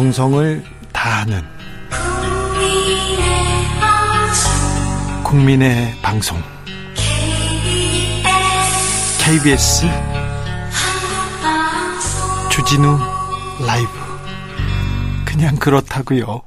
정성을 0.00 0.64
다하는 0.94 1.42
국민의 5.22 5.92
방송 6.00 6.38
KBS 9.22 9.84
주진우 12.50 12.98
라이브 13.66 13.90
그냥 15.26 15.56
그렇다고요. 15.56 16.44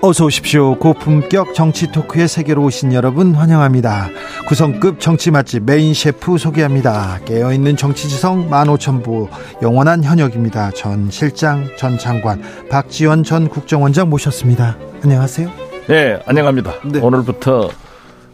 어서 0.00 0.24
오십시오. 0.24 0.78
고품격 0.78 1.54
정치 1.54 1.92
토크의 1.92 2.26
세계로 2.26 2.64
오신 2.64 2.94
여러분 2.94 3.34
환영합니다. 3.34 4.08
구성급 4.50 4.98
정치 4.98 5.30
맛집 5.30 5.62
메인 5.62 5.94
셰프 5.94 6.36
소개합니다. 6.36 7.20
깨어있는 7.24 7.76
정치지성 7.76 8.50
15,000부 8.50 9.28
영원한 9.62 10.02
현역입니다. 10.02 10.72
전 10.72 11.08
실장, 11.08 11.68
전 11.78 11.96
장관, 11.96 12.42
박지원 12.68 13.22
전 13.22 13.48
국정원장 13.48 14.10
모셨습니다. 14.10 14.76
안녕하세요. 15.04 15.48
네, 15.86 16.20
안녕합니다. 16.26 16.72
네. 16.84 16.98
오늘부터 16.98 17.70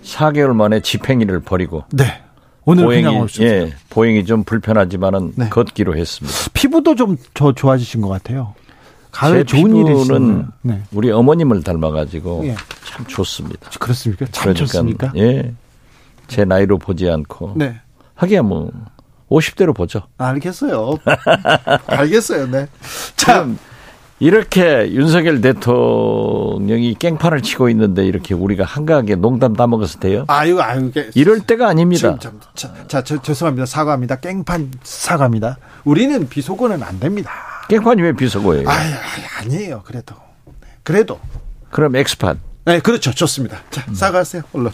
4개월 0.05 0.55
만에 0.55 0.81
집행일을 0.81 1.41
버리고 1.41 1.85
네. 1.93 2.23
오늘 2.65 2.85
보행이. 2.85 3.27
예, 3.41 3.75
보행이 3.91 4.25
좀 4.25 4.43
불편하지만은 4.43 5.33
네. 5.37 5.51
걷기로 5.51 5.99
했습니다. 5.99 6.35
피부도 6.55 6.95
좀 6.95 7.19
더 7.35 7.53
좋아지신 7.53 8.01
것 8.01 8.09
같아요. 8.09 8.55
가을 9.11 9.45
좋은 9.45 9.77
일이 9.77 10.01
있는 10.01 10.47
네. 10.63 10.81
우리 10.93 11.11
어머님을 11.11 11.63
닮아가지고 11.63 12.41
예. 12.47 12.55
참 12.87 13.05
좋습니다. 13.07 13.69
그렇습니까? 13.79 14.25
참 14.31 14.55
그러니까, 14.55 14.65
좋습니까? 14.65 15.13
예, 15.17 15.53
제 16.29 16.45
나이로 16.45 16.79
보지 16.79 17.09
않고 17.09 17.53
네. 17.57 17.81
하기야 18.15 18.43
뭐 18.43 18.71
50대로 19.31 19.75
보죠. 19.75 20.03
알겠어요. 20.19 20.99
알겠어요. 21.87 22.47
네. 22.47 22.69
참 23.17 23.59
이렇게 24.19 24.91
윤석열 24.93 25.41
대통령이 25.43 26.95
깽판을 26.95 27.43
치고 27.43 27.69
있는데 27.71 28.07
이렇게 28.07 28.35
우리가 28.35 28.65
한가하게 28.65 29.17
농담 29.17 29.55
따먹어서 29.55 29.99
돼요? 29.99 30.25
아유, 30.29 30.59
아유. 30.61 30.91
이럴 31.15 31.41
때가 31.41 31.69
아닙니다. 31.69 32.17
지금, 32.19 32.41
자, 32.55 32.73
자, 32.89 33.03
자, 33.05 33.21
죄송합니다. 33.21 33.67
사과합니다. 33.67 34.17
깽판 34.17 34.71
사과합니다. 34.83 35.59
우리는 35.85 36.29
비속어는 36.29 36.83
안 36.83 36.99
됩니다. 36.99 37.31
깽판이 37.69 38.01
왜 38.01 38.13
비속어예요? 38.13 38.69
아, 38.69 38.73
아니에요. 39.41 39.83
그래도. 39.85 40.15
그래도. 40.83 41.21
그럼 41.71 41.97
엑스판. 41.97 42.41
네, 42.65 42.81
그렇죠. 42.81 43.13
좋습니다. 43.13 43.59
자, 43.71 43.85
음. 43.89 43.95
사과하세요. 43.95 44.43
얼른. 44.55 44.71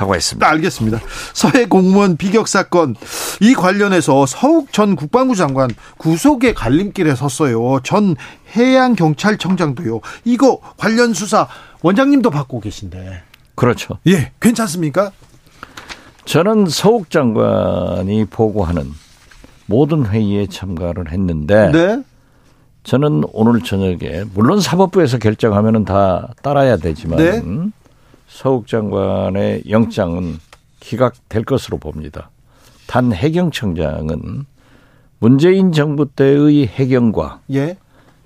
사과했습니다. 0.00 0.46
네, 0.46 0.52
알겠습니다. 0.52 1.00
서해 1.32 1.66
공무원 1.66 2.16
비격 2.16 2.48
사건 2.48 2.94
이 3.40 3.54
관련해서 3.54 4.26
서욱 4.26 4.72
전 4.72 4.96
국방부 4.96 5.34
장관 5.34 5.70
구속의 5.98 6.54
갈림길에 6.54 7.14
섰어요. 7.14 7.80
전 7.82 8.16
해양 8.56 8.94
경찰청장도요. 8.94 10.00
이거 10.24 10.60
관련 10.76 11.12
수사 11.12 11.48
원장님도 11.82 12.30
받고 12.30 12.60
계신데. 12.60 13.22
그렇죠. 13.54 13.98
예, 14.06 14.32
괜찮습니까? 14.40 15.12
저는 16.24 16.66
서욱 16.68 17.10
장관이 17.10 18.26
보고하는 18.26 18.90
모든 19.66 20.06
회의에 20.06 20.46
참가를 20.46 21.12
했는데 21.12 21.70
네? 21.70 22.02
저는 22.82 23.24
오늘 23.32 23.60
저녁에 23.60 24.24
물론 24.34 24.60
사법부에서 24.60 25.18
결정하면은 25.18 25.84
다 25.84 26.28
따라야 26.42 26.76
되지만 26.76 27.18
네? 27.18 27.42
서욱 28.30 28.66
장관의 28.66 29.64
영장은 29.68 30.38
기각될 30.78 31.44
것으로 31.44 31.76
봅니다. 31.78 32.30
단 32.86 33.12
해경청장은 33.12 34.46
문재인 35.18 35.72
정부 35.72 36.06
때의 36.06 36.66
해경과 36.66 37.40
예? 37.52 37.76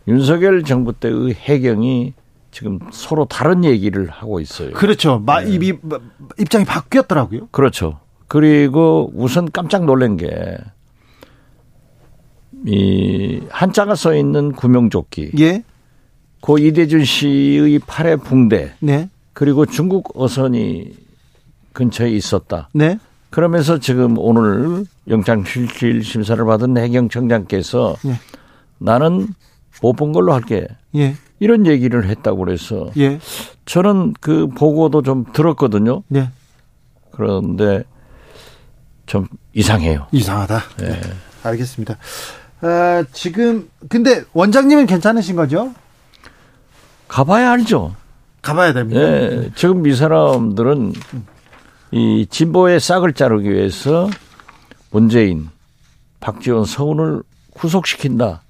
윤석열 0.06 0.62
정부 0.62 0.92
때의 0.92 1.34
해경이 1.34 2.12
지금 2.52 2.78
서로 2.92 3.24
다른 3.24 3.64
얘기를 3.64 4.08
하고 4.08 4.38
있어요. 4.38 4.72
그렇죠. 4.74 5.18
마, 5.18 5.40
네. 5.40 5.50
입이, 5.52 5.72
입장이 6.38 6.64
바뀌었더라고요. 6.64 7.48
그렇죠. 7.50 7.98
그리고 8.28 9.10
우선 9.14 9.50
깜짝 9.50 9.84
놀란 9.84 10.16
게 10.16 10.56
이 12.66 13.42
한자가 13.50 13.94
써 13.94 14.14
있는 14.14 14.52
구명조끼. 14.52 15.32
예. 15.38 15.62
고 16.40 16.58
이대준 16.58 17.04
씨의 17.04 17.78
팔에 17.80 18.16
붕대. 18.16 18.74
네. 18.80 19.08
그리고 19.34 19.66
중국 19.66 20.12
어선이 20.14 20.94
근처에 21.72 22.10
있었다. 22.10 22.68
네. 22.72 22.98
그러면서 23.30 23.78
지금 23.78 24.16
오늘 24.18 24.86
영장 25.08 25.44
실질 25.44 26.02
심사를 26.04 26.42
받은 26.44 26.76
해경청장께서 26.78 27.96
예. 28.06 28.18
나는 28.78 29.28
못 29.82 29.94
본 29.94 30.12
걸로 30.12 30.32
할게. 30.32 30.68
예. 30.94 31.16
이런 31.40 31.66
얘기를 31.66 32.08
했다고 32.08 32.38
그래서 32.44 32.90
예. 32.96 33.18
저는 33.66 34.14
그 34.20 34.46
보고도 34.46 35.02
좀 35.02 35.24
들었거든요. 35.32 36.04
예. 36.14 36.30
그런데 37.10 37.82
좀 39.06 39.26
이상해요. 39.52 40.06
이상하다. 40.12 40.60
예. 40.82 40.86
네. 40.86 41.00
알겠습니다. 41.42 41.96
어, 42.62 43.04
지금 43.12 43.68
근데 43.88 44.22
원장님은 44.32 44.86
괜찮으신 44.86 45.34
거죠? 45.34 45.74
가봐야 47.08 47.50
알죠. 47.50 47.96
가봐야 48.44 48.74
됩니다. 48.74 49.00
네, 49.00 49.50
지금 49.54 49.86
이 49.86 49.94
사람들은 49.94 50.92
이 51.92 52.26
진보의 52.28 52.78
싹을 52.78 53.14
자르기 53.14 53.50
위해서 53.50 54.10
문재인, 54.90 55.48
박지원, 56.20 56.66
서훈을 56.66 57.22
구속시킨다라고 57.54 58.42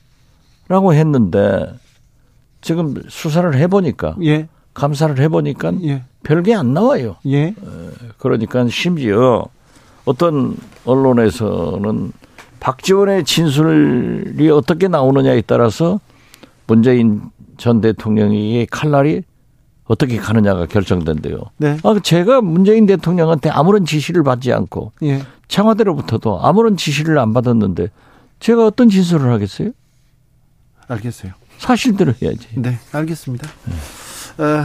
했는데 0.92 1.72
지금 2.60 2.94
수사를 3.08 3.54
해보니까 3.54 4.16
예. 4.24 4.48
감사를 4.74 5.16
해보니까 5.20 5.72
예. 5.84 6.02
별게 6.24 6.54
안 6.54 6.74
나와요. 6.74 7.16
예. 7.26 7.54
그러니까 8.18 8.66
심지어 8.68 9.44
어떤 10.04 10.56
언론에서는 10.84 12.12
박지원의 12.58 13.24
진술이 13.24 14.50
어떻게 14.50 14.88
나오느냐에 14.88 15.42
따라서 15.42 16.00
문재인 16.66 17.22
전 17.58 17.80
대통령의 17.80 18.66
칼날이 18.66 19.22
어떻게 19.86 20.16
가느냐가 20.16 20.66
결정된대요. 20.66 21.38
네. 21.58 21.78
아, 21.82 21.96
제가 22.02 22.40
문재인 22.40 22.86
대통령한테 22.86 23.50
아무런 23.50 23.84
지시를 23.84 24.22
받지 24.22 24.52
않고 24.52 24.92
예. 25.02 25.22
청와대로부터도 25.48 26.40
아무런 26.42 26.76
지시를 26.76 27.18
안 27.18 27.32
받았는데 27.34 27.88
제가 28.40 28.66
어떤 28.66 28.88
진술을 28.88 29.30
하겠어요? 29.32 29.70
알겠어요. 30.88 31.32
사실대로 31.58 32.14
해야지. 32.20 32.48
네, 32.54 32.78
알겠습니다. 32.92 33.48
네. 33.64 34.42
어, 34.44 34.64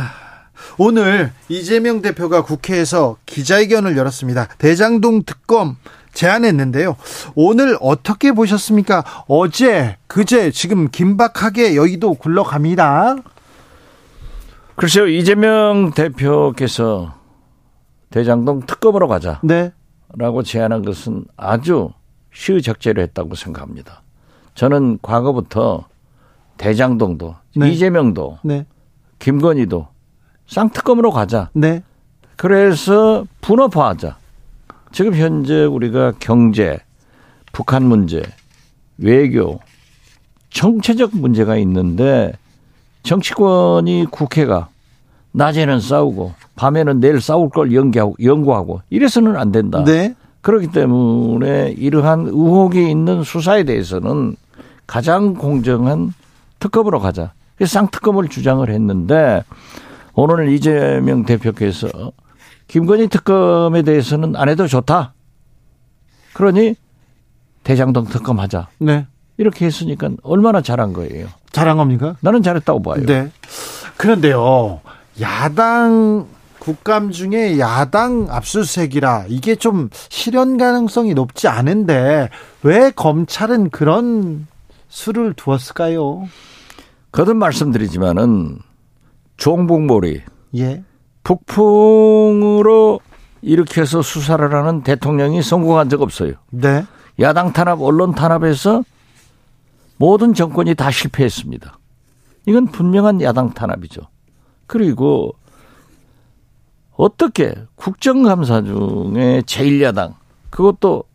오늘 0.77 1.31
이재명 1.49 2.01
대표가 2.01 2.43
국회에서 2.43 3.17
기자회견을 3.25 3.97
열었습니다. 3.97 4.47
대장동 4.57 5.23
특검 5.23 5.77
제안했는데요. 6.13 6.95
오늘 7.35 7.77
어떻게 7.81 8.31
보셨습니까? 8.31 9.03
어제, 9.27 9.97
그제 10.07 10.51
지금 10.51 10.89
긴박하게 10.89 11.75
여의도 11.75 12.15
굴러갑니다. 12.15 13.17
글쎄요, 14.79 15.07
이재명 15.07 15.91
대표께서 15.91 17.13
대장동 18.11 18.61
특검으로 18.61 19.09
가자. 19.09 19.41
네. 19.43 19.73
라고 20.17 20.41
제안한 20.41 20.85
것은 20.85 21.25
아주 21.35 21.91
시의적재로 22.33 23.01
했다고 23.01 23.35
생각합니다. 23.35 24.03
저는 24.55 24.99
과거부터 25.01 25.85
대장동도 26.55 27.35
네. 27.57 27.71
이재명도 27.71 28.39
네. 28.43 28.65
김건희도 29.19 29.89
쌍특검으로 30.47 31.11
가자. 31.11 31.49
네. 31.51 31.83
그래서 32.37 33.25
분업화하자. 33.41 34.17
지금 34.93 35.13
현재 35.13 35.65
우리가 35.65 36.13
경제, 36.19 36.79
북한 37.51 37.83
문제, 37.83 38.23
외교, 38.97 39.59
정체적 40.51 41.17
문제가 41.17 41.57
있는데 41.57 42.31
정치권이 43.03 44.07
국회가 44.11 44.69
낮에는 45.31 45.79
싸우고 45.79 46.33
밤에는 46.55 46.99
내일 46.99 47.21
싸울 47.21 47.49
걸 47.49 47.73
연기하고 47.73 48.15
연구하고 48.21 48.81
이래서는 48.89 49.35
안 49.35 49.51
된다. 49.51 49.83
네. 49.83 50.15
그렇기 50.41 50.67
때문에 50.67 51.75
이러한 51.77 52.27
의혹이 52.27 52.89
있는 52.89 53.23
수사에 53.23 53.63
대해서는 53.63 54.35
가장 54.87 55.33
공정한 55.33 56.13
특검으로 56.59 56.99
가자. 56.99 57.33
그래서 57.55 57.73
쌍특검을 57.73 58.29
주장을 58.29 58.67
했는데 58.67 59.43
오늘 60.13 60.49
이재명 60.49 61.25
대표께서 61.25 61.89
김건희 62.67 63.07
특검에 63.09 63.81
대해서는 63.81 64.35
안 64.35 64.49
해도 64.49 64.67
좋다. 64.67 65.13
그러니 66.33 66.75
대장동 67.63 68.05
특검 68.05 68.39
하자. 68.39 68.69
네. 68.79 69.05
이렇게 69.37 69.65
했으니까 69.65 70.09
얼마나 70.23 70.61
잘한 70.61 70.93
거예요. 70.93 71.27
잘한 71.51 71.77
겁니까? 71.77 72.15
나는 72.21 72.41
잘했다고 72.41 72.81
봐요. 72.81 73.05
네. 73.05 73.29
그런데요. 73.97 74.81
야당 75.21 76.27
국감 76.59 77.11
중에 77.11 77.57
야당 77.57 78.27
압수수색이라 78.29 79.25
이게 79.29 79.55
좀 79.55 79.89
실현 80.09 80.57
가능성이 80.57 81.13
높지 81.13 81.47
않은데 81.47 82.29
왜 82.63 82.91
검찰은 82.91 83.69
그런 83.69 84.47
수를 84.87 85.33
두었을까요? 85.33 86.27
거듭 87.11 87.37
말씀드리지만은 87.37 88.59
종북몰이 89.37 90.21
예. 90.57 90.83
북풍으로 91.23 92.99
일으켜서 93.41 94.01
수사를 94.01 94.53
하는 94.53 94.83
대통령이 94.83 95.41
성공한 95.41 95.89
적 95.89 96.01
없어요. 96.01 96.33
네. 96.51 96.85
야당 97.19 97.53
탄압, 97.53 97.81
언론 97.81 98.13
탄압에서 98.13 98.83
모든 99.97 100.33
정권이 100.33 100.75
다 100.75 100.91
실패했습니다. 100.91 101.77
이건 102.47 102.67
분명한 102.67 103.21
야당 103.21 103.53
탄압이죠. 103.53 104.01
그리고 104.69 105.33
어떻게 106.95 107.55
국정감사 107.73 108.61
중에 108.61 109.41
제1야당 109.41 110.13
그것도 110.51 111.05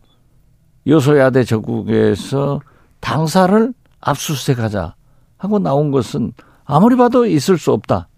여소야대 0.85 1.45
전국에서 1.45 2.59
당사를 2.99 3.73
압수수색하자 4.01 4.95
하고 5.37 5.59
나온 5.59 5.91
것은 5.91 6.33
아무리 6.65 6.97
봐도 6.97 7.25
있을 7.25 7.57
수 7.57 7.71
없다. 7.71 8.09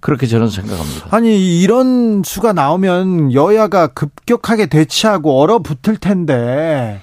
그렇게 0.00 0.26
저는 0.26 0.48
생각합니다. 0.48 1.08
아니 1.10 1.60
이런 1.60 2.22
수가 2.24 2.54
나오면 2.54 3.34
여야가 3.34 3.88
급격하게 3.88 4.66
대치하고 4.66 5.38
얼어붙을 5.40 5.98
텐데 5.98 7.02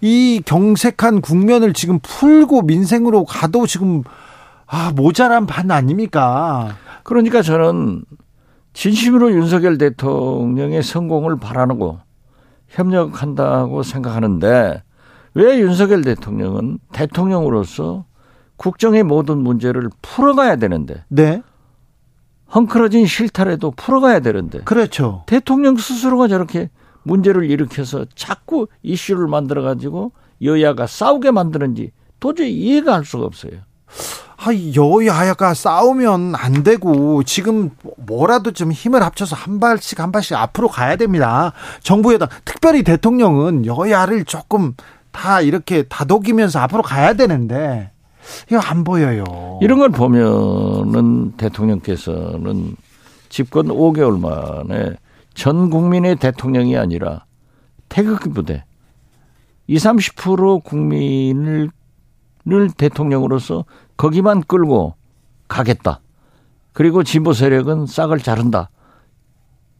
이 0.00 0.42
경색한 0.44 1.20
국면을 1.20 1.72
지금 1.74 2.00
풀고 2.00 2.62
민생으로 2.62 3.24
가도 3.24 3.68
지금 3.68 4.02
아 4.66 4.92
모자란 4.94 5.46
반 5.46 5.70
아닙니까? 5.70 6.76
그러니까 7.02 7.42
저는 7.42 8.04
진심으로 8.72 9.32
윤석열 9.32 9.78
대통령의 9.78 10.82
성공을 10.82 11.36
바라고 11.36 12.00
협력한다고 12.68 13.82
생각하는데 13.82 14.82
왜 15.34 15.60
윤석열 15.60 16.02
대통령은 16.02 16.78
대통령으로서 16.92 18.04
국정의 18.56 19.02
모든 19.02 19.38
문제를 19.38 19.90
풀어가야 20.02 20.56
되는데 20.56 21.04
네. 21.08 21.42
헝클어진 22.54 23.06
실타래도 23.06 23.72
풀어가야 23.72 24.20
되는데 24.20 24.60
그렇죠. 24.60 25.24
대통령 25.26 25.76
스스로가 25.76 26.28
저렇게 26.28 26.70
문제를 27.02 27.48
일으켜서 27.50 28.04
자꾸 28.14 28.66
이슈를 28.82 29.26
만들어 29.28 29.62
가지고 29.62 30.12
여야가 30.42 30.86
싸우게 30.86 31.30
만드는지 31.30 31.92
도저히 32.18 32.52
이해가 32.52 32.94
할 32.94 33.04
수가 33.04 33.24
없어요. 33.24 33.52
아, 34.46 34.50
여야가 34.76 35.54
싸우면 35.54 36.36
안 36.36 36.62
되고 36.62 37.24
지금 37.24 37.70
뭐라도 37.96 38.52
좀 38.52 38.70
힘을 38.70 39.02
합쳐서 39.02 39.34
한 39.34 39.58
발씩 39.58 39.98
한 39.98 40.12
발씩 40.12 40.36
앞으로 40.36 40.68
가야 40.68 40.94
됩니다. 40.94 41.52
정부 41.82 42.14
여당 42.14 42.28
특별히 42.44 42.84
대통령은 42.84 43.66
여야를 43.66 44.24
조금 44.24 44.74
다 45.10 45.40
이렇게 45.40 45.82
다독이면서 45.82 46.60
앞으로 46.60 46.82
가야 46.82 47.14
되는데 47.14 47.90
이거 48.48 48.60
안 48.60 48.84
보여요. 48.84 49.24
이런 49.62 49.80
걸 49.80 49.88
보면은 49.88 51.32
대통령께서는 51.32 52.76
집권 53.28 53.66
5개월 53.66 54.20
만에 54.20 54.94
전 55.34 55.70
국민의 55.70 56.16
대통령이 56.16 56.76
아니라 56.76 57.24
태극기 57.88 58.28
부대 58.28 58.64
20, 59.66 59.90
30% 59.90 60.62
국민을 60.62 61.70
대통령으로서 62.76 63.64
거기만 63.96 64.42
끌고 64.42 64.94
가겠다. 65.48 66.00
그리고 66.72 67.02
진보 67.02 67.32
세력은 67.32 67.86
싹을 67.86 68.18
자른다. 68.18 68.70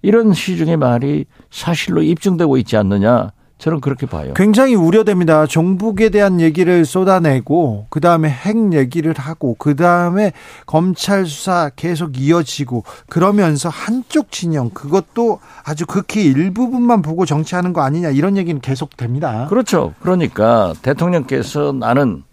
이런 0.02 0.32
시중의 0.32 0.76
말이 0.76 1.26
사실로 1.50 2.02
입증되고 2.02 2.56
있지 2.58 2.76
않느냐. 2.76 3.32
저는 3.58 3.80
그렇게 3.80 4.06
봐요. 4.06 4.34
굉장히 4.36 4.74
우려됩니다. 4.74 5.46
종북에 5.46 6.10
대한 6.10 6.40
얘기를 6.40 6.84
쏟아내고 6.84 7.86
그 7.88 8.00
다음에 8.00 8.28
핵 8.28 8.74
얘기를 8.74 9.14
하고 9.16 9.56
그 9.58 9.74
다음에 9.74 10.32
검찰 10.66 11.24
수사 11.24 11.70
계속 11.74 12.20
이어지고 12.20 12.84
그러면서 13.08 13.70
한쪽 13.70 14.30
진영 14.30 14.68
그것도 14.70 15.40
아주 15.64 15.86
극히 15.86 16.24
일부분만 16.26 17.00
보고 17.00 17.24
정치하는 17.24 17.72
거 17.72 17.80
아니냐 17.80 18.10
이런 18.10 18.36
얘기는 18.36 18.60
계속 18.60 18.94
됩니다. 18.96 19.46
그렇죠. 19.48 19.94
그러니까 20.00 20.74
대통령께서 20.82 21.72
나는 21.72 22.24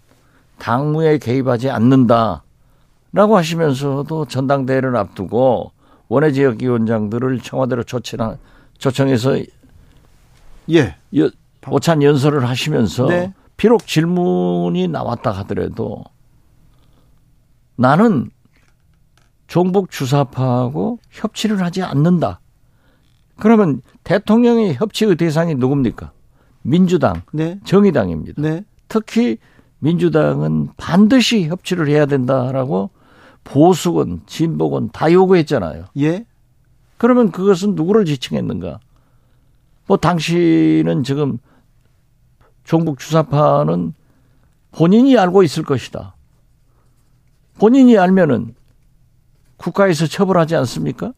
당무에 0.64 1.18
개입하지 1.18 1.68
않는다라고 1.68 3.36
하시면서도 3.36 4.24
전당대회를 4.24 4.96
앞두고 4.96 5.72
원외 6.08 6.32
지역 6.32 6.62
위원장들을 6.62 7.40
청와대로 7.40 7.84
초청해서 8.78 9.40
예. 10.70 10.96
오찬 11.68 12.02
연설을 12.02 12.48
하시면서 12.48 13.06
네. 13.06 13.34
비록 13.58 13.86
질문이 13.86 14.88
나왔다 14.88 15.32
하더라도 15.32 16.02
나는 17.76 18.30
종북 19.46 19.90
주사파하고 19.90 20.98
협치를 21.10 21.60
하지 21.60 21.82
않는다. 21.82 22.40
그러면 23.36 23.82
대통령의 24.02 24.76
협치의 24.76 25.16
대상이 25.16 25.56
누굽니까? 25.56 26.12
민주당, 26.62 27.20
네. 27.34 27.60
정의당입니다. 27.64 28.40
네. 28.40 28.64
특히 28.88 29.36
민주당은 29.84 30.70
반드시 30.78 31.46
협치를 31.46 31.88
해야 31.88 32.06
된다라고 32.06 32.88
보수건, 33.44 34.22
진보건 34.24 34.88
다 34.92 35.12
요구했잖아요. 35.12 35.84
예. 35.98 36.24
그러면 36.96 37.30
그것은 37.30 37.74
누구를 37.74 38.06
지칭했는가? 38.06 38.80
뭐 39.86 39.98
당신은 39.98 41.04
지금 41.04 41.36
종북 42.64 42.98
주사파는 42.98 43.92
본인이 44.72 45.18
알고 45.18 45.42
있을 45.42 45.62
것이다. 45.62 46.14
본인이 47.58 47.98
알면은 47.98 48.54
국가에서 49.58 50.06
처벌하지 50.06 50.56
않습니까? 50.56 51.12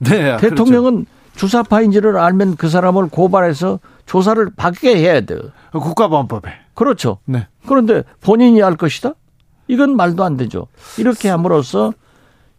네. 0.00 0.36
대통령은 0.38 1.04
그렇죠. 1.04 1.36
주사파인지를 1.36 2.16
알면 2.16 2.56
그 2.56 2.68
사람을 2.68 3.10
고발해서 3.10 3.78
조사를 4.08 4.50
받게 4.56 4.96
해야 4.96 5.20
돼요. 5.20 5.38
국가보안법에. 5.70 6.50
그렇죠. 6.74 7.18
네. 7.26 7.46
그런데 7.66 8.02
본인이 8.20 8.62
알 8.62 8.74
것이다? 8.76 9.12
이건 9.68 9.96
말도 9.96 10.24
안 10.24 10.38
되죠. 10.38 10.66
이렇게 10.96 11.28
함으로써 11.28 11.92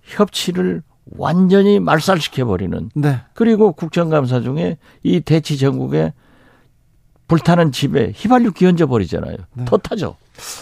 협치를 0.03 0.83
완전히 1.17 1.79
말살시켜 1.79 2.45
버리는. 2.45 2.91
네. 2.93 3.21
그리고 3.33 3.71
국정감사 3.71 4.41
중에 4.41 4.77
이 5.01 5.21
대치 5.21 5.57
전국에 5.57 6.13
불타는 7.27 7.71
집에 7.71 8.13
휘발유 8.15 8.51
기얹어 8.51 8.85
버리잖아요. 8.85 9.37
네. 9.53 9.65
터타죠. 9.65 10.17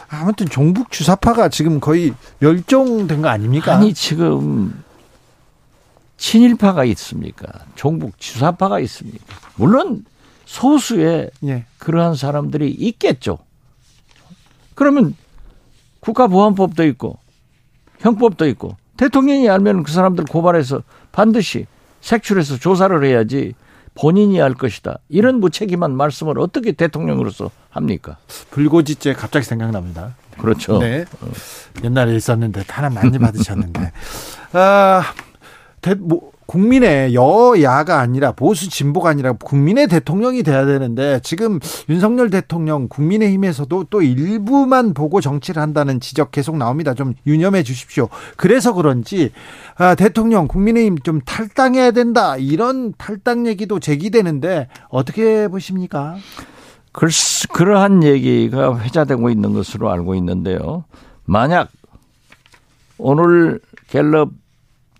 아무튼 0.08 0.48
종북 0.48 0.90
주사파가 0.90 1.50
지금 1.50 1.82
거의 1.82 2.14
멸종된 2.40 3.22
거 3.22 3.28
아닙니까? 3.28 3.76
아니 3.76 3.94
지금 3.94 4.84
친일파가 6.16 6.86
있습니까? 6.86 7.48
종북 7.76 8.18
주사파가 8.18 8.80
있습니까? 8.80 9.36
물론 9.56 10.06
소수의 10.48 11.30
예. 11.44 11.66
그러한 11.78 12.16
사람들이 12.16 12.72
있겠죠. 12.72 13.38
그러면 14.76 15.16
국가보안법도 16.00 16.86
있고 16.86 17.20
형법도 18.00 18.48
있고 18.48 18.78
대통령이 18.96 19.50
알면 19.50 19.84
그 19.84 19.92
사람들 19.92 20.24
고발해서 20.26 20.84
반드시 21.12 21.68
색출해서 22.02 22.58
조사를 22.58 23.04
해야지 23.04 23.54
본인이 23.94 24.40
할 24.40 24.54
것이다. 24.54 25.00
이런 25.10 25.40
무책임한 25.40 25.96
말씀을 25.96 26.40
어떻게 26.40 26.72
대통령으로서 26.72 27.52
합니까? 27.70 28.18
불고지죄 28.52 29.14
갑자기 29.14 29.46
생각납니다. 29.46 30.16
그렇죠. 30.38 30.78
네. 30.80 31.04
옛날에 31.84 32.16
있었는데 32.16 32.64
탄압 32.64 32.94
많이 32.94 33.18
받으셨는데. 33.18 33.92
아, 34.54 35.04
대, 35.82 35.96
뭐, 35.96 36.32
국민의 36.48 37.14
여야가 37.14 38.00
아니라 38.00 38.32
보수 38.32 38.70
진보가 38.70 39.10
아니라 39.10 39.34
국민의 39.34 39.88
대통령이 39.88 40.44
돼야 40.44 40.66
되는데 40.66 41.20
지금 41.24 41.60
윤석열 41.90 42.30
대통령 42.30 42.88
국민의힘에서도 42.88 43.86
또 43.90 44.02
일부만 44.02 44.94
보고 44.94 45.22
정치를 45.22 45.62
한다는 45.62 46.00
지적 46.00 46.32
계속 46.32 46.58
나옵니다. 46.58 46.94
좀 46.94 47.14
유념해 47.28 47.64
주십시오. 47.64 48.10
그래서 48.38 48.74
그런지 48.74 49.32
아, 49.76 49.94
대통령 49.96 50.48
국민의힘 50.48 51.00
좀 51.00 51.22
탈당해야 51.22 51.92
된다 51.92 52.38
이런 52.38 52.94
탈당 52.98 53.46
얘기도 53.46 53.80
제기되는데 53.80 54.70
어떻게 54.90 55.48
보십니까? 55.50 56.16
글 56.94 57.10
그러한 57.54 58.04
얘기가 58.04 58.80
회자되고 58.80 59.30
있는 59.30 59.54
것으로 59.54 59.92
알고 59.92 60.16
있는데요. 60.16 60.86
만약 61.26 61.70
오늘 62.98 63.60
갤럽 63.88 64.32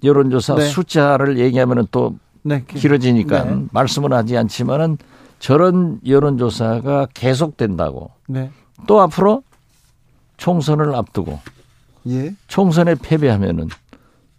여론조사 0.08 0.56
네. 0.56 0.66
숫자를 0.66 1.38
얘기하면은 1.38 1.88
또 1.92 2.16
네. 2.44 2.64
길어지니까 2.66 3.44
네. 3.44 3.66
말씀은 3.72 4.14
하지 4.14 4.38
않지만은 4.38 4.98
저런 5.40 6.00
여론조사가 6.06 7.10
계속된다고. 7.14 8.12
네. 8.28 8.50
또 8.88 9.02
앞으로 9.02 9.44
총선을 10.38 10.96
앞두고 10.96 11.40
예. 12.08 12.34
총선에 12.48 12.96
패배하면은 12.96 13.68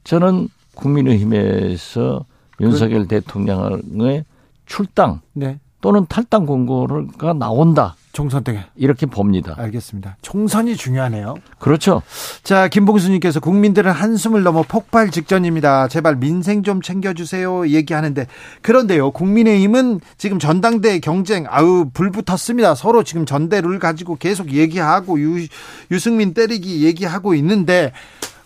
저는 0.04 0.48
국민의힘에서 0.74 2.24
윤석열 2.60 3.02
그... 3.02 3.08
대통령의 3.08 4.24
출당 4.66 5.20
네. 5.32 5.58
또는 5.80 6.06
탈당 6.08 6.46
공고가 6.46 7.32
나온다. 7.32 7.96
총선 8.12 8.42
때 8.42 8.64
이렇게 8.74 9.06
봅니다. 9.06 9.54
알겠습니다. 9.56 10.16
총선이 10.22 10.76
중요하네요. 10.76 11.36
그렇죠. 11.58 12.02
자, 12.42 12.68
김봉수님께서 12.68 13.40
국민들은 13.40 13.92
한숨을 13.92 14.42
넘어 14.42 14.62
폭발 14.62 15.10
직전입니다. 15.10 15.88
제발 15.88 16.16
민생 16.16 16.62
좀 16.62 16.82
챙겨주세요. 16.82 17.68
얘기하는데 17.68 18.26
그런데요, 18.62 19.10
국민의힘은 19.12 20.00
지금 20.16 20.38
전당대 20.38 20.98
경쟁 20.98 21.46
아우 21.48 21.90
불 21.92 22.10
붙었습니다. 22.10 22.74
서로 22.74 23.04
지금 23.04 23.26
전대를 23.26 23.78
가지고 23.78 24.16
계속 24.16 24.52
얘기하고 24.52 25.20
유, 25.20 25.46
유승민 25.90 26.34
때리기 26.34 26.84
얘기하고 26.84 27.34
있는데 27.34 27.92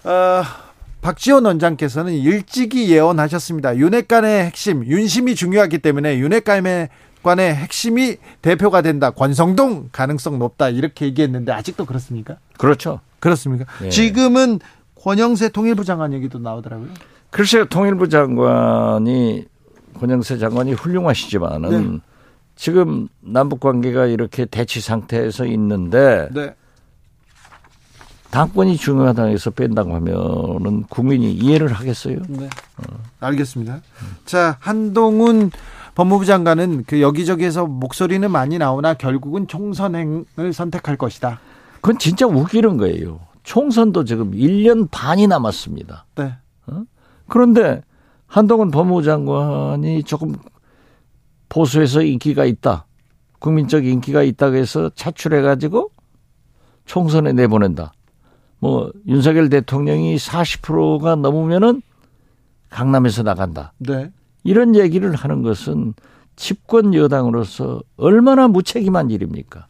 어. 0.05 0.43
박지원 1.03 1.45
원장께서는 1.47 2.13
일찍이 2.13 2.89
예언하셨습니다. 2.93 3.77
윤핵관의 3.77 4.45
핵심, 4.45 4.87
윤심이 4.87 5.35
중요하기 5.35 5.79
때문에 5.79 6.19
윤핵관의 6.19 6.91
관의 7.23 7.55
핵심이 7.55 8.17
대표가 8.41 8.83
된다. 8.83 9.11
권성동 9.11 9.91
가능성 9.93 10.39
높다. 10.39 10.69
이렇게 10.69 11.07
얘기했는데 11.07 11.53
아직도 11.53 11.85
그렇습니까? 11.85 12.37
그렇죠. 12.59 13.01
그렇습니까? 13.21 13.65
네. 13.81 13.89
지금은 13.89 14.61
권영세 14.97 15.49
통일부 15.51 15.85
장관 15.85 16.13
얘기도 16.13 16.39
나오더라고요. 16.39 16.89
글쎄요. 17.31 17.65
통일부 17.67 18.09
장관이 18.09 19.45
권영세 19.99 20.39
장관이 20.39 20.73
훌륭하시지만은 20.75 21.93
네. 21.95 21.99
지금 22.57 23.09
남북 23.21 23.61
관계가 23.61 24.07
이렇게 24.07 24.45
대치 24.45 24.81
상태에서 24.81 25.47
있는데 25.47 26.29
네. 26.33 26.55
당권이 28.31 28.79
중요하다 28.79 29.25
해서 29.25 29.51
뺀다고 29.51 29.95
하면은 29.95 30.85
국민이 30.85 31.33
이해를 31.33 31.73
하겠어요? 31.73 32.17
네. 32.29 32.47
어. 32.79 32.99
알겠습니다. 33.21 33.83
자, 34.25 34.57
한동훈 34.59 35.51
법무부 35.95 36.25
장관은 36.25 36.85
그 36.87 37.01
여기저기에서 37.01 37.67
목소리는 37.67 38.31
많이 38.31 38.59
나오나 38.59 38.95
결국은 38.95 39.47
총선행을 39.47 40.53
선택할 40.53 40.97
것이다. 40.97 41.41
그건 41.77 41.99
진짜 41.99 42.27
웃기는 42.27 42.77
거예요. 42.79 43.21
총선도 43.43 44.05
지금 44.05 44.31
1년 44.33 44.89
반이 44.91 45.27
남았습니다. 45.27 46.07
네. 46.15 46.35
어? 46.67 46.85
그런데 47.29 47.83
한동훈 48.27 48.71
법무부 48.71 49.03
장관이 49.03 50.05
조금 50.05 50.35
보수에서 51.49 52.03
인기가 52.03 52.45
있다. 52.45 52.87
국민적 53.39 53.85
인기가 53.85 54.23
있다고 54.23 54.57
해서 54.57 54.91
차출해가지고 54.95 55.91
총선에 56.87 57.33
내보낸다. 57.33 57.93
뭐 58.59 58.91
윤석열 59.09 59.49
대통령이 59.51 60.17
40%가 60.17 61.17
넘으면은 61.17 61.83
강남에서 62.71 63.23
나간다. 63.25 63.73
네. 63.79 64.11
이런 64.45 64.75
얘기를 64.75 65.15
하는 65.15 65.43
것은 65.43 65.95
집권 66.37 66.95
여당으로서 66.95 67.83
얼마나 67.97 68.49
무책임한 68.49 69.11
일입니까? 69.11 69.67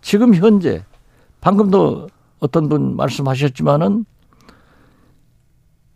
지금 0.00 0.34
현재 0.34 0.84
방금도 1.40 2.08
어떤 2.40 2.68
분 2.68 2.96
말씀하셨지만은 2.96 4.04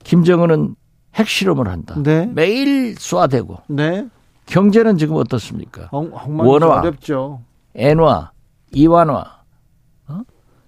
김정은은 0.05 0.77
핵실험을 1.15 1.69
한다. 1.69 1.97
네. 2.03 2.27
매일 2.27 2.95
쏴대고. 2.95 3.63
네. 3.69 4.09
경제는 4.47 4.99
지금 4.99 5.17
어떻습니까? 5.17 5.89
원화, 5.93 6.81
어렵죠. 6.81 7.43
엔화, 7.75 8.33
이완화, 8.73 9.41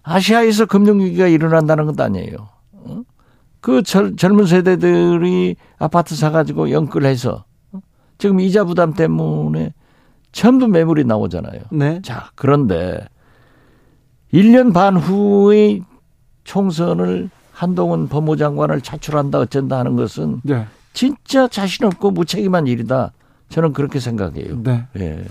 아시아에서 0.02 0.66
금융위기가 0.66 1.26
일어난다는 1.26 1.86
것도 1.86 2.02
아니에요. 2.02 2.48
어? 2.72 3.02
그 3.60 3.82
젊, 3.82 4.16
젊은 4.16 4.46
세대들이 4.46 5.56
아파트 5.78 6.16
사가지고 6.16 6.70
연끌해서 6.70 7.32
어? 7.32 7.44
지금 8.22 8.38
이자 8.38 8.62
부담 8.62 8.94
때문에 8.94 9.74
전부 10.30 10.68
매물이 10.68 11.06
나오잖아요. 11.06 11.60
네. 11.72 12.00
자, 12.02 12.30
그런데 12.36 13.04
1년 14.32 14.72
반 14.72 14.96
후의 14.96 15.82
총선을 16.44 17.30
한동훈 17.50 18.06
법무장관을 18.06 18.80
차출한다 18.80 19.40
어쩐다 19.40 19.76
하는 19.76 19.96
것은 19.96 20.40
네. 20.44 20.66
진짜 20.92 21.48
자신 21.48 21.84
없고 21.86 22.12
무책임한 22.12 22.68
일이다. 22.68 23.10
저는 23.48 23.72
그렇게 23.72 23.98
생각해요. 23.98 24.62
네. 24.62 24.86
예. 25.00 25.24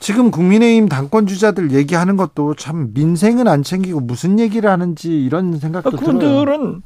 지금 0.00 0.30
국민의힘 0.30 0.88
당권 0.88 1.26
주자들 1.26 1.72
얘기하는 1.72 2.16
것도 2.16 2.54
참 2.54 2.92
민생은 2.94 3.46
안 3.46 3.62
챙기고 3.62 4.00
무슨 4.00 4.38
얘기를 4.38 4.70
하는지 4.70 5.22
이런 5.22 5.58
생각도 5.58 5.90
아, 5.90 5.90
들어요. 5.90 6.18
그분들은 6.18 6.82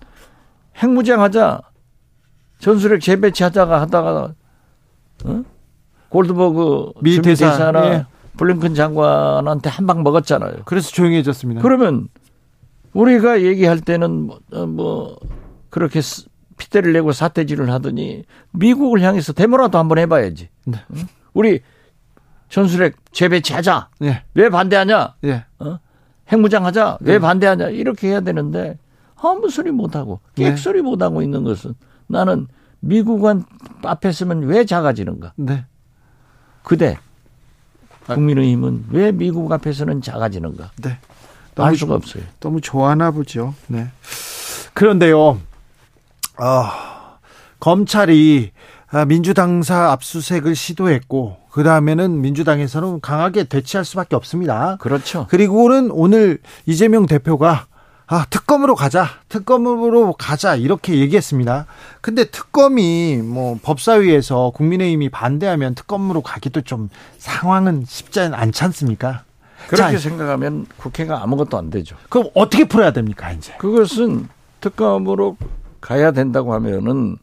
핵무장하자, 0.79 1.61
전술핵 2.59 3.01
재배치하자가 3.01 3.81
하다가 3.83 4.35
어? 5.25 5.43
골드버그 6.09 6.93
미 7.03 7.21
대사, 7.23 7.73
나 7.73 7.87
예. 7.95 8.07
블링컨 8.37 8.75
장관한테 8.75 9.71
한 9.71 9.87
방 9.87 10.03
먹었잖아요. 10.03 10.63
그래서 10.65 10.91
조용해졌습니다. 10.91 11.63
그러면 11.63 12.09
우리가 12.93 13.43
얘기할 13.43 13.81
때는 13.81 14.11
뭐, 14.27 14.41
어, 14.53 14.67
뭐 14.67 15.17
그렇게 15.71 16.01
핏대를 16.59 16.93
내고 16.93 17.13
사태질을 17.13 17.71
하더니 17.71 18.25
미국을 18.53 19.01
향해서 19.03 19.33
데모라도 19.33 19.79
한번 19.79 19.99
해봐야지. 19.99 20.49
네. 20.67 20.79
우리 21.33 21.61
전술핵 22.51 22.97
재배치하자. 23.13 23.89
네. 24.01 24.23
왜 24.35 24.51
반대하냐? 24.51 25.15
네. 25.23 25.45
어? 25.59 25.79
핵무장하자. 26.31 26.99
왜 27.01 27.15
네. 27.15 27.19
반대하냐? 27.19 27.71
이렇게 27.71 28.09
해야 28.09 28.21
되는데 28.21 28.79
아무 29.17 29.49
소리 29.49 29.71
못하고 29.71 30.21
객소리 30.35 30.79
네. 30.79 30.83
못하고 30.83 31.23
있는 31.23 31.45
것은 31.45 31.75
나는 32.07 32.47
미국은 32.83 33.45
앞에 33.85 34.13
서면 34.13 34.43
왜 34.43 34.65
작아지는가? 34.65 35.33
네. 35.37 35.65
그대 36.65 36.99
국민의힘은 38.07 38.87
왜 38.91 39.13
미국 39.13 39.51
앞에서는 39.53 40.03
작아지는가? 40.03 40.73
네. 40.83 40.99
알 41.57 41.77
수가 41.77 41.95
없어요. 41.95 42.25
너무 42.41 42.61
좋아하나 42.61 43.11
보죠. 43.11 43.55
네. 43.69 43.89
그런데요. 44.75 45.41
어, 46.39 46.65
검찰이 47.61 48.51
아, 48.91 49.05
민주당사 49.05 49.93
압수색을 49.93 50.55
시도했고 50.55 51.39
그 51.51 51.63
다음에는 51.63 52.21
민주당에서는 52.21 53.01
강하게 53.01 53.45
대치할 53.45 53.85
수밖에 53.85 54.17
없습니다. 54.17 54.77
그렇죠. 54.81 55.27
그리고는 55.31 55.91
오늘 55.91 56.39
이재명 56.67 57.07
대표가 57.07 57.67
아, 58.13 58.27
특검으로 58.29 58.75
가자. 58.75 59.07
특검으로 59.31 60.13
가자. 60.13 60.55
이렇게 60.55 60.99
얘기했습니다. 60.99 61.65
근데 62.03 62.27
특검이 62.27 63.23
뭐 63.25 63.59
법사위에서 63.63 64.53
국민의힘이 64.55 65.09
반대하면 65.09 65.75
특검으로 65.75 66.21
가기도 66.21 66.61
좀 66.61 66.91
상황은 67.17 67.85
쉽지 67.87 68.21
않지 68.21 68.65
않습니까? 68.65 69.25
그렇게 69.67 69.93
자, 69.93 69.99
생각하면 69.99 70.67
국회가 70.77 71.23
아무것도 71.23 71.57
안 71.57 71.71
되죠. 71.71 71.97
그럼 72.11 72.29
어떻게 72.35 72.65
풀어야 72.65 72.93
됩니까, 72.93 73.33
이제? 73.33 73.55
그것은 73.57 74.29
특검으로 74.61 75.39
가야 75.81 76.11
된다고 76.11 76.53
하면은 76.53 77.17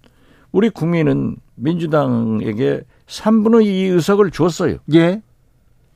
우리 0.52 0.72
국민은 0.72 1.36
민주당에게 1.54 2.82
3분의 3.08 3.64
2 3.64 3.70
의석을 3.90 4.32
줬어요. 4.32 4.78
예. 4.96 5.22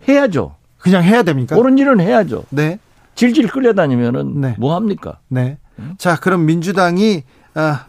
해야죠. 0.08 0.56
그냥 0.78 1.04
해야 1.04 1.24
됩니까? 1.24 1.56
옳은 1.56 1.80
일은 1.80 2.00
해야죠. 2.00 2.44
네. 2.52 2.78
질질 3.16 3.48
끌려다니면은 3.48 4.42
네. 4.42 4.56
뭐 4.58 4.76
합니까? 4.76 5.20
네. 5.28 5.58
응? 5.80 5.96
자, 5.98 6.16
그럼 6.20 6.46
민주당이 6.46 7.24
아, 7.56 7.86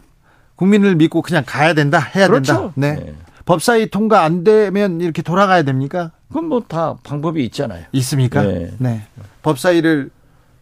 국민을 0.55 0.95
믿고 0.95 1.21
그냥 1.21 1.43
가야 1.45 1.73
된다, 1.73 1.99
해야 1.99 2.27
그렇죠. 2.27 2.53
된다. 2.53 2.73
네. 2.75 2.93
네. 2.95 3.13
법사위 3.45 3.89
통과 3.89 4.23
안 4.23 4.43
되면 4.43 5.01
이렇게 5.01 5.21
돌아가야 5.21 5.63
됩니까? 5.63 6.11
그건 6.29 6.45
뭐 6.45 6.61
다 6.67 6.95
방법이 7.03 7.43
있잖아요. 7.45 7.85
있습니까? 7.91 8.41
네. 8.43 8.71
네. 8.79 9.03
법사위를 9.43 10.09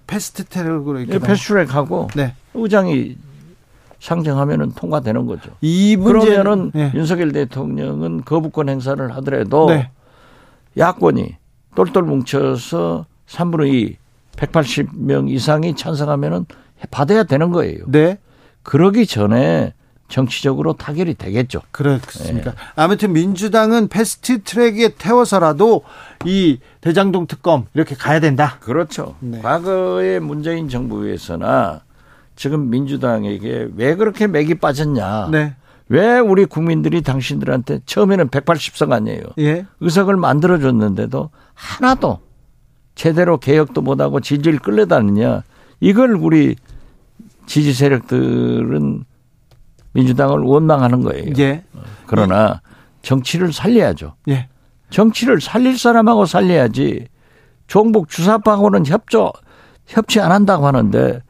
패스트 0.08 0.46
트랙으로 0.46 1.00
이렇게 1.00 1.20
네, 1.20 1.26
패스트 1.26 1.48
트랙하고 1.54 2.10
네. 2.16 2.36
의장이 2.54 3.18
상정하면은 4.00 4.74
통과되는 4.74 5.26
거죠. 5.26 5.52
이 5.62 5.96
문제 5.96 6.36
그러면은 6.36 6.72
네. 6.74 6.92
윤석열 6.94 7.32
대통령은 7.32 8.26
거부권 8.26 8.68
행사를 8.68 9.16
하더라도 9.16 9.70
네. 9.70 9.92
야권이 10.78 11.36
똘똘 11.76 12.04
뭉쳐서 12.04 13.06
3분의 13.28 13.74
2, 13.74 13.98
180명 14.38 15.30
이상이 15.30 15.76
찬성하면은 15.76 16.46
받아야 16.92 17.24
되는 17.24 17.52
거예요. 17.52 17.86
네. 17.88 18.20
그러기 18.64 19.06
전에 19.06 19.74
정치적으로 20.10 20.74
타결이 20.74 21.16
되겠죠. 21.16 21.62
그렇습니까? 21.72 22.52
네. 22.52 22.58
아무튼 22.76 23.14
민주당은 23.14 23.88
패스트 23.88 24.44
트랙에 24.44 24.90
태워서라도 24.98 25.84
이 26.26 26.60
대장동 26.82 27.28
특검 27.28 27.66
이렇게 27.74 27.96
가야 27.96 28.20
된다. 28.20 28.58
그렇죠. 28.60 29.16
네. 29.20 29.42
과거의 29.42 30.20
문재인 30.20 30.70
정부에서나 30.70 31.82
지금 32.36 32.70
민주당에게 32.70 33.70
왜 33.76 33.96
그렇게 33.96 34.28
맥이 34.28 34.56
빠졌냐. 34.56 35.30
네. 35.32 35.56
왜 35.90 36.20
우리 36.20 36.46
국민들이 36.46 37.02
당신들한테 37.02 37.82
처음에는 37.86 38.30
180석 38.30 38.92
아니에요. 38.92 39.24
예. 39.40 39.66
의석을 39.80 40.16
만들어줬는데도 40.16 41.30
하나도 41.54 42.20
제대로 42.96 43.38
개혁도 43.38 43.82
못하고 43.82 44.20
질질 44.20 44.60
끌려다니냐. 44.60 45.44
이걸 45.80 46.16
우리 46.16 46.56
지지 47.46 47.74
세력들은 47.74 49.04
민주당을 49.94 50.40
원망하는 50.40 51.02
거예요. 51.02 51.34
예. 51.38 51.64
그러나 52.08 52.62
정치를 53.02 53.54
살려야죠. 53.54 54.16
예. 54.30 54.48
정치를 54.90 55.42
살릴 55.42 55.78
사람하고 55.78 56.26
살려야지 56.26 57.08
종북 57.68 58.10
주사파하고는 58.10 58.86
협조 58.86 59.32
협치 59.88 60.20
안 60.20 60.32
한다고 60.32 60.68
하는데 60.68 61.22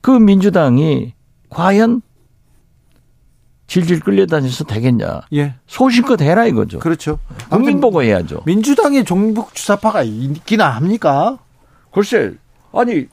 그 0.00 0.10
민주당이 0.10 1.14
과연 1.50 2.02
질질 3.70 4.00
끌려다녀서 4.00 4.64
되겠냐. 4.64 5.20
예. 5.34 5.54
소신껏 5.68 6.20
해라 6.20 6.44
이거죠. 6.44 6.80
그렇죠. 6.80 7.20
국민 7.50 7.80
보고 7.80 8.02
해야죠. 8.02 8.42
민주당이 8.44 9.04
종북 9.04 9.54
주사파가 9.54 10.02
있기나 10.02 10.68
합니까? 10.70 11.38
글쎄, 11.92 12.32
아니 12.72 13.06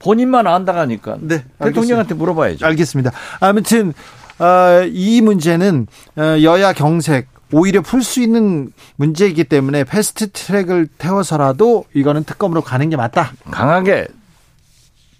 본인만 0.00 0.46
안다고 0.46 0.80
하니까 0.80 1.16
네, 1.20 1.44
대통령한테 1.58 2.14
물어봐야죠. 2.14 2.66
알겠습니다. 2.66 3.10
아무튼 3.40 3.94
어, 4.38 4.84
이 4.86 5.22
문제는 5.22 5.86
어, 6.16 6.22
여야 6.42 6.74
경색 6.74 7.28
오히려 7.50 7.80
풀 7.80 8.02
수 8.02 8.20
있는 8.20 8.70
문제이기 8.96 9.44
때문에 9.44 9.84
패스트 9.84 10.30
트랙을 10.32 10.88
태워서라도 10.98 11.86
이거는 11.94 12.24
특검으로 12.24 12.60
가는 12.60 12.90
게 12.90 12.96
맞다. 12.96 13.32
강하게 13.50 14.08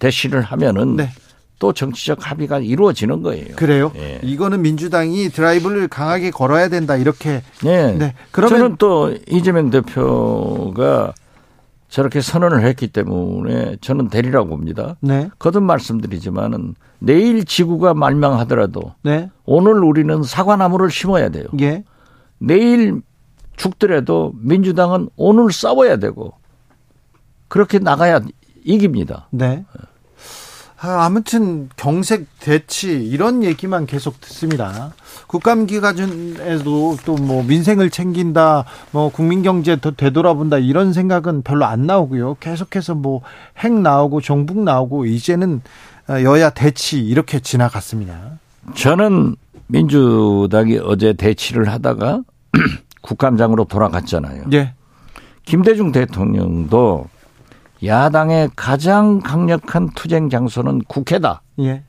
대시를 0.00 0.42
하면은 0.42 0.96
네. 0.96 1.10
또 1.64 1.73
정치적 1.73 2.30
합의가 2.30 2.59
이루어지는 2.59 3.23
거예요. 3.23 3.56
그래요? 3.56 3.90
예. 3.97 4.21
이거는 4.23 4.61
민주당이 4.61 5.30
드라이브를 5.30 5.88
강하게 5.88 6.30
걸어야 6.30 6.68
된다 6.68 6.94
이렇게. 6.94 7.42
네. 7.62 7.94
네. 7.94 8.14
그러면 8.33 8.59
저는 8.59 8.76
또 8.76 9.16
이재명 9.26 9.71
대표가 9.71 11.14
저렇게 11.88 12.21
선언을 12.21 12.66
했기 12.66 12.88
때문에 12.88 13.78
저는 13.80 14.11
대리라고 14.11 14.47
봅니다. 14.50 14.97
네. 15.00 15.30
거듭 15.38 15.62
말씀드리지만은 15.62 16.75
내일 16.99 17.47
지구가 17.47 17.94
말망하더라도 17.94 18.92
네. 19.00 19.30
오늘 19.47 19.83
우리는 19.83 20.23
사과나무를 20.23 20.90
심어야 20.90 21.30
돼요. 21.30 21.47
예. 21.62 21.83
내일 22.37 23.00
죽더라도 23.56 24.35
민주당은 24.37 25.09
오늘 25.16 25.50
싸워야 25.50 25.97
되고 25.97 26.35
그렇게 27.49 27.78
나가야 27.78 28.21
이깁니다. 28.64 29.28
네. 29.30 29.64
아, 30.81 31.04
아무튼 31.07 31.69
경색 31.76 32.26
대치 32.40 32.90
이런 32.93 33.43
얘기만 33.45 33.87
계속 33.87 34.21
듣습니다. 34.21 34.93
국감 35.26 35.66
기간에도 35.66 36.97
또 37.04 37.14
뭐 37.16 37.43
민생을 37.45 37.88
챙긴다, 37.90 38.64
뭐 38.90 39.09
국민 39.11 39.43
경제 39.43 39.81
더 39.81 39.93
되돌아본다 39.93 40.59
이런 40.59 40.93
생각은 40.93 41.43
별로 41.43 41.64
안 41.64 41.87
나오고요. 41.87 42.37
계속해서 42.40 42.95
뭐 42.97 43.23
핵 43.57 43.73
나오고 43.73 44.21
정북 44.21 44.59
나오고 44.59 45.07
이제는 45.07 45.62
여야 46.11 46.50
대치 46.50 46.99
이렇게 47.00 47.40
지나갔습니다. 47.40 48.38
저는 48.75 49.37
민주당이 49.69 50.78
어제 50.83 51.12
대치를 51.14 51.69
하다가 51.69 52.23
국감장으로 53.00 53.64
돌아갔잖아요. 53.64 54.45
예. 54.52 54.75
김대중 55.45 55.93
대통령도 55.93 57.07
야당의 57.87 58.50
가장 58.57 59.21
강력한 59.21 59.91
투쟁 59.95 60.29
장소는 60.29 60.81
국회다. 60.87 61.43
예. 61.61 61.83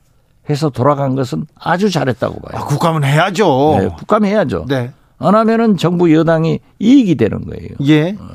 해서 0.48 0.70
돌아간 0.70 1.16
것은 1.16 1.44
아주 1.58 1.90
잘했다고 1.90 2.40
봐요. 2.40 2.62
아, 2.62 2.64
국감은 2.64 3.04
해야죠. 3.04 3.76
네, 3.80 3.88
국감 3.88 4.24
해야죠. 4.24 4.66
네. 4.68 4.92
안 5.18 5.34
하면은 5.34 5.76
정부 5.76 6.12
여당이 6.12 6.60
이익이 6.78 7.16
되는 7.16 7.44
거예요. 7.44 7.70
예. 7.86 8.10
어, 8.10 8.26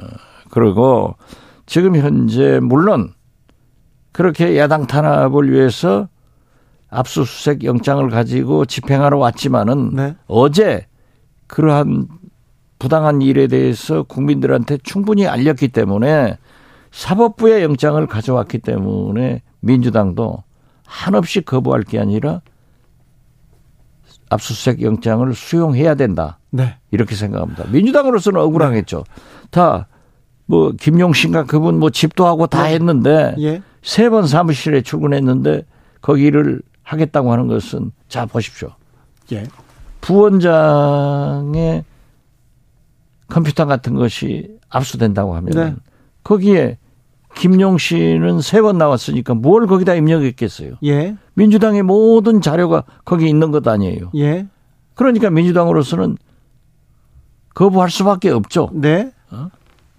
그리고 0.49 1.15
지금 1.65 1.95
현재 1.95 2.59
물론 2.61 3.13
그렇게 4.11 4.57
야당 4.57 4.87
탄압을 4.87 5.51
위해서 5.51 6.09
압수수색 6.89 7.63
영장을 7.63 8.09
가지고 8.09 8.65
집행하러 8.65 9.17
왔지만은 9.17 9.95
네. 9.95 10.15
어제 10.27 10.85
그러한 11.47 12.07
부당한 12.77 13.21
일에 13.21 13.47
대해서 13.47 14.03
국민들한테 14.03 14.77
충분히 14.83 15.27
알렸기 15.27 15.69
때문에 15.69 16.37
사법부의 16.91 17.63
영장을 17.63 18.05
가져왔기 18.05 18.59
때문에 18.59 19.41
민주당도 19.61 20.43
한없이 20.85 21.41
거부할 21.41 21.83
게 21.83 21.99
아니라 21.99 22.41
압수수색 24.29 24.81
영장을 24.81 25.33
수용해야 25.33 25.95
된다. 25.95 26.39
네. 26.49 26.77
이렇게 26.91 27.15
생각합니다. 27.15 27.65
민주당으로서는 27.69 28.39
억울하겠죠. 28.39 29.03
네. 29.05 29.49
다뭐 29.51 30.73
김용신과 30.79 31.45
그분 31.45 31.79
뭐 31.79 31.89
집도 31.89 32.25
하고 32.25 32.47
다 32.47 32.63
네. 32.63 32.73
했는데 32.75 33.35
예. 33.39 33.61
세번 33.83 34.27
사무실에 34.27 34.81
출근했는데 34.81 35.65
거기를 36.01 36.61
하겠다고 36.83 37.31
하는 37.31 37.47
것은 37.47 37.91
자 38.07 38.25
보십시오. 38.25 38.69
예. 39.31 39.43
부원장의 40.01 41.83
컴퓨터 43.27 43.65
같은 43.65 43.95
것이 43.95 44.57
압수된다고 44.69 45.35
하면 45.35 45.51
네. 45.51 45.75
거기에 46.23 46.77
김용 47.41 47.79
씨는 47.79 48.41
세 48.41 48.61
번 48.61 48.77
나왔으니까 48.77 49.33
뭘 49.33 49.65
거기다 49.65 49.95
입력했겠어요? 49.95 50.75
예. 50.85 51.15
민주당의 51.33 51.81
모든 51.81 52.39
자료가 52.39 52.83
거기 53.03 53.27
있는 53.27 53.49
것 53.49 53.67
아니에요. 53.67 54.11
예. 54.15 54.45
그러니까 54.93 55.31
민주당으로서는 55.31 56.17
거부할 57.55 57.89
수밖에 57.89 58.29
없죠. 58.29 58.69
네. 58.73 59.11
어? 59.31 59.47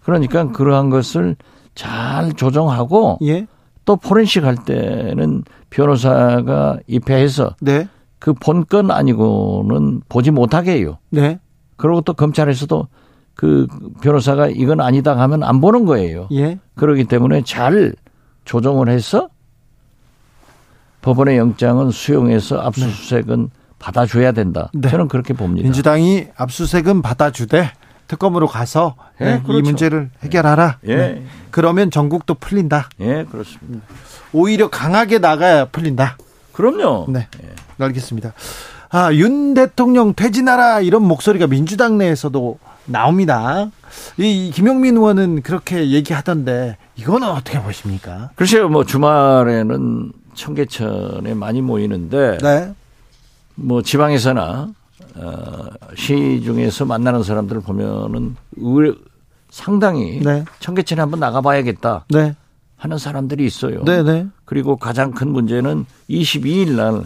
그러니까 0.05 0.53
그러한 0.53 0.89
것을 0.91 1.35
잘 1.75 2.33
조정하고 2.35 3.19
예. 3.25 3.49
또 3.85 3.97
포렌식 3.97 4.45
할 4.45 4.55
때는 4.55 5.43
변호사가 5.71 6.79
입회해서 6.87 7.57
네. 7.61 7.89
그 8.21 8.35
본건 8.35 8.93
아니고는 8.93 10.03
보지 10.09 10.31
못하게 10.31 10.77
해요. 10.77 10.99
네. 11.11 11.41
그리고 11.77 12.03
또 12.03 12.13
검찰에서도 12.13 12.87
그 13.35 13.67
변호사가 14.01 14.49
이건 14.49 14.81
아니다 14.81 15.19
하면 15.19 15.43
안 15.43 15.61
보는 15.61 15.85
거예요. 15.85 16.29
예. 16.33 16.59
그렇기 16.77 17.05
때문에 17.05 17.43
잘 17.45 17.95
조정을 18.45 18.89
해서 18.89 19.29
법원의 21.01 21.37
영장은 21.37 21.91
수용해서 21.91 22.61
압수수색은 22.61 23.43
네. 23.43 23.49
받아줘야 23.79 24.33
된다. 24.33 24.71
네. 24.73 24.89
저는 24.89 25.09
그렇게 25.09 25.35
봅니다. 25.35 25.65
민주당이 25.65 26.29
압수수색은 26.37 27.03
받아주되 27.03 27.73
특검으로 28.07 28.47
가서 28.47 28.95
예, 29.21 29.25
네, 29.25 29.43
그렇죠. 29.43 29.59
이 29.59 29.63
문제를 29.63 30.11
해결하라. 30.23 30.79
예. 30.87 30.97
네. 30.97 31.27
그러면 31.51 31.91
전국도 31.91 32.35
풀린다. 32.35 32.91
예, 33.01 33.25
그렇습니다. 33.25 33.85
오히려 34.33 34.69
강하게 34.69 35.19
나가야 35.19 35.67
풀린다. 35.67 36.17
그럼요. 36.53 37.07
네, 37.09 37.27
예. 37.43 37.49
알겠습니다. 37.85 38.33
아, 38.91 39.13
윤 39.15 39.55
대통령 39.55 40.15
퇴진하라 40.15 40.81
이런 40.81 41.03
목소리가 41.03 41.47
민주당 41.47 41.99
내에서도 41.99 42.59
나옵니다. 42.87 43.71
이 44.17 44.51
김용민 44.53 44.97
의원은 44.97 45.43
그렇게 45.43 45.91
얘기하던데 45.91 46.77
이거는 46.97 47.29
어떻게 47.29 47.61
보십니까? 47.61 48.31
글쎄요, 48.35 48.69
뭐 48.69 48.85
주말에는 48.85 50.13
청계천에 50.35 51.35
많이 51.35 51.61
모이는데 51.61 52.39
네. 52.43 52.75
뭐 53.55 53.83
지방에서나 53.83 54.69
어, 55.15 55.67
시중에서 55.97 56.87
만나는 56.87 57.23
사람들을 57.23 57.61
보면은 57.63 58.37
의, 58.57 58.95
상당히 59.51 60.21
네. 60.21 60.45
청계천에 60.61 61.01
한번 61.01 61.21
나가봐야겠다 61.21 62.07
네. 62.09 62.35
하는 62.77 62.99
사람들이 62.99 63.45
있어요. 63.45 63.85
네, 63.85 64.03
네. 64.03 64.27
그리고 64.45 64.77
가장 64.77 65.13
큰 65.13 65.31
문제는 65.31 65.85
22일 66.09 66.73
날 66.73 67.05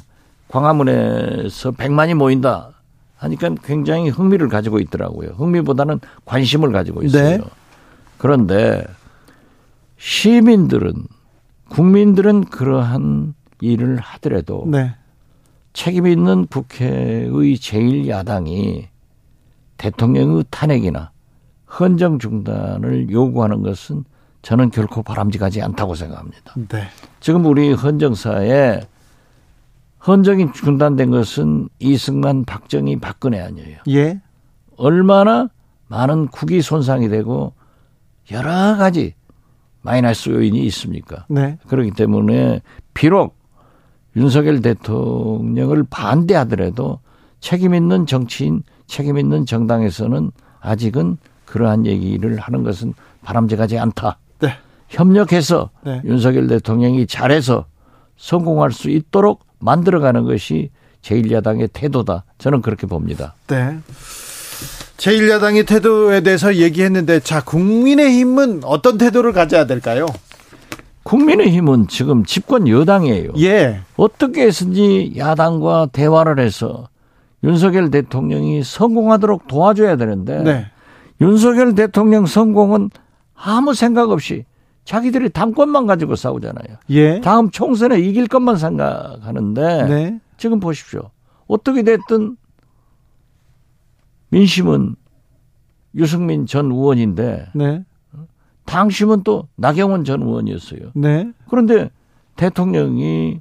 광화문에서 0.49 1.73
100만이 1.73 2.15
모인다 2.15 2.71
하니까 3.16 3.55
굉장히 3.64 4.09
흥미를 4.11 4.48
가지고 4.48 4.79
있더라고요. 4.79 5.31
흥미보다는 5.31 6.00
관심을 6.24 6.72
가지고 6.72 7.02
있어요. 7.02 7.38
네. 7.38 7.44
그런데 8.18 8.85
시민들은 9.96 10.92
국민들은 11.68 12.44
그러한 12.44 13.35
일을 13.61 13.98
하더라도 13.98 14.66
네. 14.70 14.94
책임 15.72 16.07
있는 16.07 16.46
국회의 16.46 17.59
제일 17.59 18.09
야당이 18.09 18.88
대통령의 19.79 20.44
탄핵이나 20.50 21.11
헌정 21.79 22.18
중단을 22.18 23.11
요구하는 23.11 23.62
것은 23.62 24.05
저는 24.42 24.70
결코 24.70 25.02
바람직하지 25.02 25.61
않다고 25.61 25.94
생각합니다. 25.94 26.55
네. 26.68 26.85
지금 27.20 27.44
우리 27.46 27.72
헌정사에 27.72 28.81
헌정이 30.07 30.53
중단된 30.53 31.11
것은 31.11 31.69
이승만, 31.79 32.45
박정희, 32.45 33.01
박근혜 33.01 33.40
아니에요. 33.40 33.79
예. 33.88 34.21
얼마나 34.77 35.49
많은 35.88 36.29
국위 36.29 36.62
손상이 36.62 37.09
되고 37.09 37.55
여러 38.31 38.77
가지 38.77 39.14
마이너스 39.83 40.31
요인이 40.31 40.64
있습니까? 40.66 41.27
네. 41.29 41.59
그렇기 41.66 41.92
때문에 41.92 42.61
비록 42.95 43.37
윤석열 44.16 44.61
대통령을 44.61 45.85
반대하더라도 45.88 47.01
책임 47.40 47.75
있는 47.75 48.07
정치인, 48.07 48.62
책임 48.87 49.19
있는 49.19 49.47
정당에서는 49.47 50.31
아직은 50.61 51.19
그러한 51.45 51.87
얘기를 51.87 52.38
하는 52.38 52.64
것은 52.64 52.95
바람직하지 53.23 53.79
않다. 53.79 54.19
네. 54.40 54.51
협력해서 54.88 55.71
네. 55.85 56.01
윤석열 56.05 56.49
대통령이 56.49 57.07
잘해서 57.07 57.66
성공할 58.16 58.73
수 58.73 58.90
있도록 58.90 59.45
만들어가는 59.66 60.24
것이 60.24 60.70
제1야당의 61.02 61.70
태도다. 61.72 62.24
저는 62.38 62.62
그렇게 62.62 62.87
봅니다. 62.87 63.35
네. 63.48 63.79
제1야당의 64.96 65.66
태도에 65.66 66.20
대해서 66.20 66.55
얘기했는데 66.55 67.20
자 67.20 67.42
국민의힘은 67.42 68.62
어떤 68.64 68.96
태도를 68.96 69.33
가져야 69.33 69.66
될까요? 69.66 70.07
국민의힘은 71.02 71.88
지금 71.88 72.24
집권 72.24 72.66
여당이에요. 72.66 73.33
예. 73.38 73.81
어떻게 73.96 74.46
해서든지 74.46 75.14
야당과 75.16 75.88
대화를 75.92 76.40
해서 76.40 76.88
윤석열 77.44 77.90
대통령이 77.90 78.64
성공하도록 78.64 79.46
도와줘야 79.46 79.96
되는데 79.96 80.42
네. 80.42 80.66
윤석열 81.20 81.74
대통령 81.74 82.26
성공은 82.26 82.90
아무 83.35 83.74
생각 83.74 84.11
없이 84.11 84.44
자기들이 84.87 85.31
당권만 85.31 85.87
가지고 85.87 86.14
싸우잖아요. 86.16 86.77
예. 86.90 87.20
다음 87.20 87.51
총선에 87.51 87.99
이길 87.99 88.29
것만 88.29 88.57
생각하는데 88.57 89.83
네. 89.88 90.20
지금 90.38 90.61
보십시오. 90.61 91.11
어떻게 91.49 91.83
됐든 91.83 92.37
민심은 94.31 94.94
유승민 95.96 96.46
전 96.46 96.66
의원인데 96.70 97.49
네. 97.55 97.85
당심은 98.64 99.22
또 99.25 99.49
나경원 99.57 100.05
전 100.05 100.22
의원이었어요. 100.22 100.92
네. 100.94 101.33
그런데 101.51 101.90
대통령이 102.37 103.40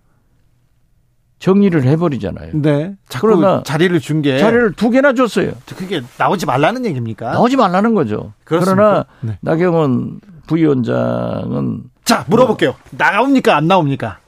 정리를 1.37 1.83
해버리잖아요. 1.83 2.53
네. 2.61 2.95
그러나 3.21 3.61
자리를 3.63 3.99
준 3.99 4.21
게 4.23 4.39
자리를 4.39 4.73
두 4.73 4.89
개나 4.89 5.13
줬어요. 5.13 5.51
그게 5.67 6.01
나오지 6.17 6.47
말라는 6.47 6.85
얘기입니까? 6.85 7.33
나오지 7.33 7.55
말라는 7.55 7.93
거죠. 7.93 8.33
그렇습니까? 8.45 8.75
그러나 8.75 9.05
네. 9.21 9.37
나경원 9.41 10.21
부위원장은 10.47 11.83
자 12.03 12.25
물어볼게요. 12.27 12.75
나옵니까 12.91 13.55
안 13.55 13.67
나옵니까? 13.67 14.19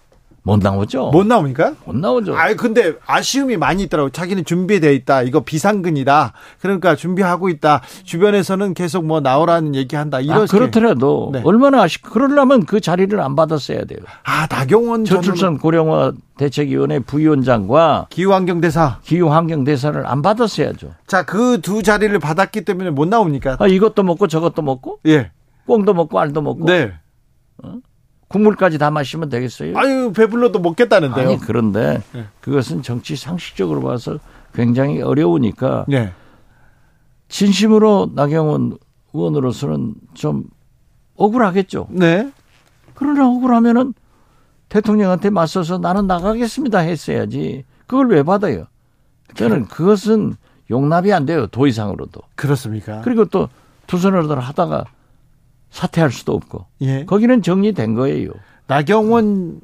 못 0.44 0.60
나오죠. 0.64 1.10
못 1.10 1.28
나옵니까? 1.28 1.74
못 1.84 1.94
나오죠. 1.94 2.34
아 2.38 2.54
근데 2.54 2.94
아쉬움이 3.06 3.58
많이 3.58 3.84
있더라고. 3.84 4.10
자기는 4.12 4.46
준비돼 4.46 4.96
있다. 4.96 5.24
이거 5.24 5.42
비상근이다. 5.42 6.32
그러니까 6.62 6.96
준비하고 6.96 7.50
있다. 7.50 7.82
주변에서는 8.06 8.74
계속 8.74 9.06
뭐 9.06 9.20
나오라는 9.20 9.76
얘기한다. 9.76 10.22
이렇게. 10.22 10.44
아, 10.44 10.46
그렇더라도 10.46 11.32
네. 11.34 11.42
얼마나 11.44 11.82
아쉽. 11.82 12.02
그러려면 12.02 12.66
그 12.66 12.80
자리를 12.80 13.20
안 13.20 13.36
받았어야 13.36 13.84
돼요. 13.84 14.00
아 14.24 14.48
나경원 14.50 15.04
저출산 15.04 15.58
고령화 15.58 16.14
대책위원회 16.38 17.00
부위원장과 17.00 18.08
기후환경대사 18.10 19.00
기후환경대사를 19.04 20.08
안 20.08 20.22
받았어야죠. 20.22 20.92
자 21.08 21.24
그 21.24 21.60
두 21.62 21.84
자리를 21.84 22.18
받았기 22.20 22.62
때문에 22.64 22.92
못 22.92 23.10
나옵니까? 23.10 23.58
아, 23.60 23.68
이것도 23.68 24.04
먹고 24.04 24.28
저것도 24.28 24.62
먹고. 24.62 25.00
예. 25.08 25.32
꽁도 25.68 25.94
먹고 25.94 26.20
알도 26.20 26.42
먹고. 26.42 26.66
네. 26.66 26.94
어? 27.62 27.76
국물까지 28.30 28.78
다 28.78 28.90
마시면 28.90 29.30
되겠어요? 29.30 29.78
아유 29.78 30.12
배불러도 30.14 30.60
먹겠다는데요. 30.60 31.30
아니 31.30 31.40
그런데 31.40 32.02
네. 32.14 32.26
그것은 32.42 32.82
정치 32.82 33.16
상식적으로 33.16 33.82
봐서 33.82 34.20
굉장히 34.54 35.02
어려우니까 35.02 35.86
네. 35.88 36.12
진심으로 37.30 38.12
나경원 38.16 38.78
의원으로서는 39.14 39.96
좀 40.14 40.46
억울하겠죠. 41.16 41.88
네. 41.92 42.32
그러나 42.96 43.30
억울하면은 43.30 43.94
대통령한테 44.70 45.30
맞서서 45.30 45.78
나는 45.78 46.08
나가겠습니다 46.08 46.80
했어야지. 46.80 47.64
그걸 47.86 48.10
왜 48.10 48.24
받아요? 48.24 48.66
저는 49.36 49.66
그것은 49.66 50.36
용납이 50.70 51.14
안 51.14 51.26
돼요. 51.26 51.48
도 51.48 51.68
이상으로도. 51.68 52.22
그렇습니까? 52.36 53.02
그리고 53.02 53.24
또 53.26 53.48
투선을 53.88 54.30
하다가 54.38 54.84
사퇴할 55.72 56.12
수도 56.12 56.34
없고. 56.34 56.66
예. 56.82 57.06
거기는 57.06 57.42
정리된 57.42 57.96
거예요. 57.96 58.32
나경원 58.68 59.62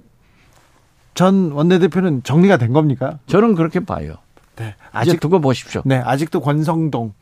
전 1.13 1.52
원내대표는 1.52 2.24
정리가 2.24 2.58
된 2.58 2.74
겁니까? 2.74 3.20
저는 3.28 3.56
그렇게 3.56 3.80
봐요. 3.80 4.16
네. 4.56 4.76
아직 4.92 5.20
두고 5.20 5.39
보십시오. 5.39 5.82
네. 5.86 5.98
아직도 5.98 6.42
권성동, 6.42 7.13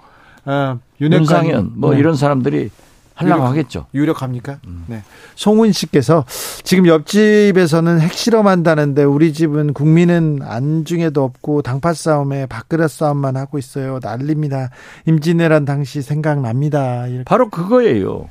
어, 0.45 0.79
윤상현 0.99 1.73
뭐 1.75 1.91
네. 1.91 1.99
이런 1.99 2.15
사람들이 2.15 2.69
하려고 3.13 3.43
하겠죠. 3.43 3.85
유력합니까? 3.93 4.59
음. 4.67 4.85
네. 4.87 5.03
송은 5.35 5.71
씨께서 5.71 6.25
지금 6.63 6.87
옆집에서는 6.87 7.99
핵실험한다는데 7.99 9.03
우리 9.03 9.33
집은 9.33 9.73
국민은 9.73 10.39
안중에도 10.41 11.23
없고 11.23 11.61
당파 11.61 11.93
싸움에 11.93 12.47
밥그릇 12.47 12.89
싸움만 12.89 13.37
하고 13.37 13.57
있어요. 13.57 13.99
난립니다. 14.01 14.69
임진왜란 15.05 15.65
당시 15.65 16.01
생각납니다. 16.01 17.07
이렇게. 17.07 17.23
바로 17.25 17.49
그거예요. 17.49 18.27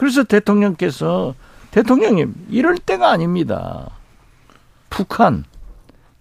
그래서 0.00 0.24
대통령께서 0.24 1.34
대통령님 1.72 2.32
이럴 2.48 2.78
때가 2.78 3.10
아닙니다. 3.10 3.90
북한, 4.88 5.44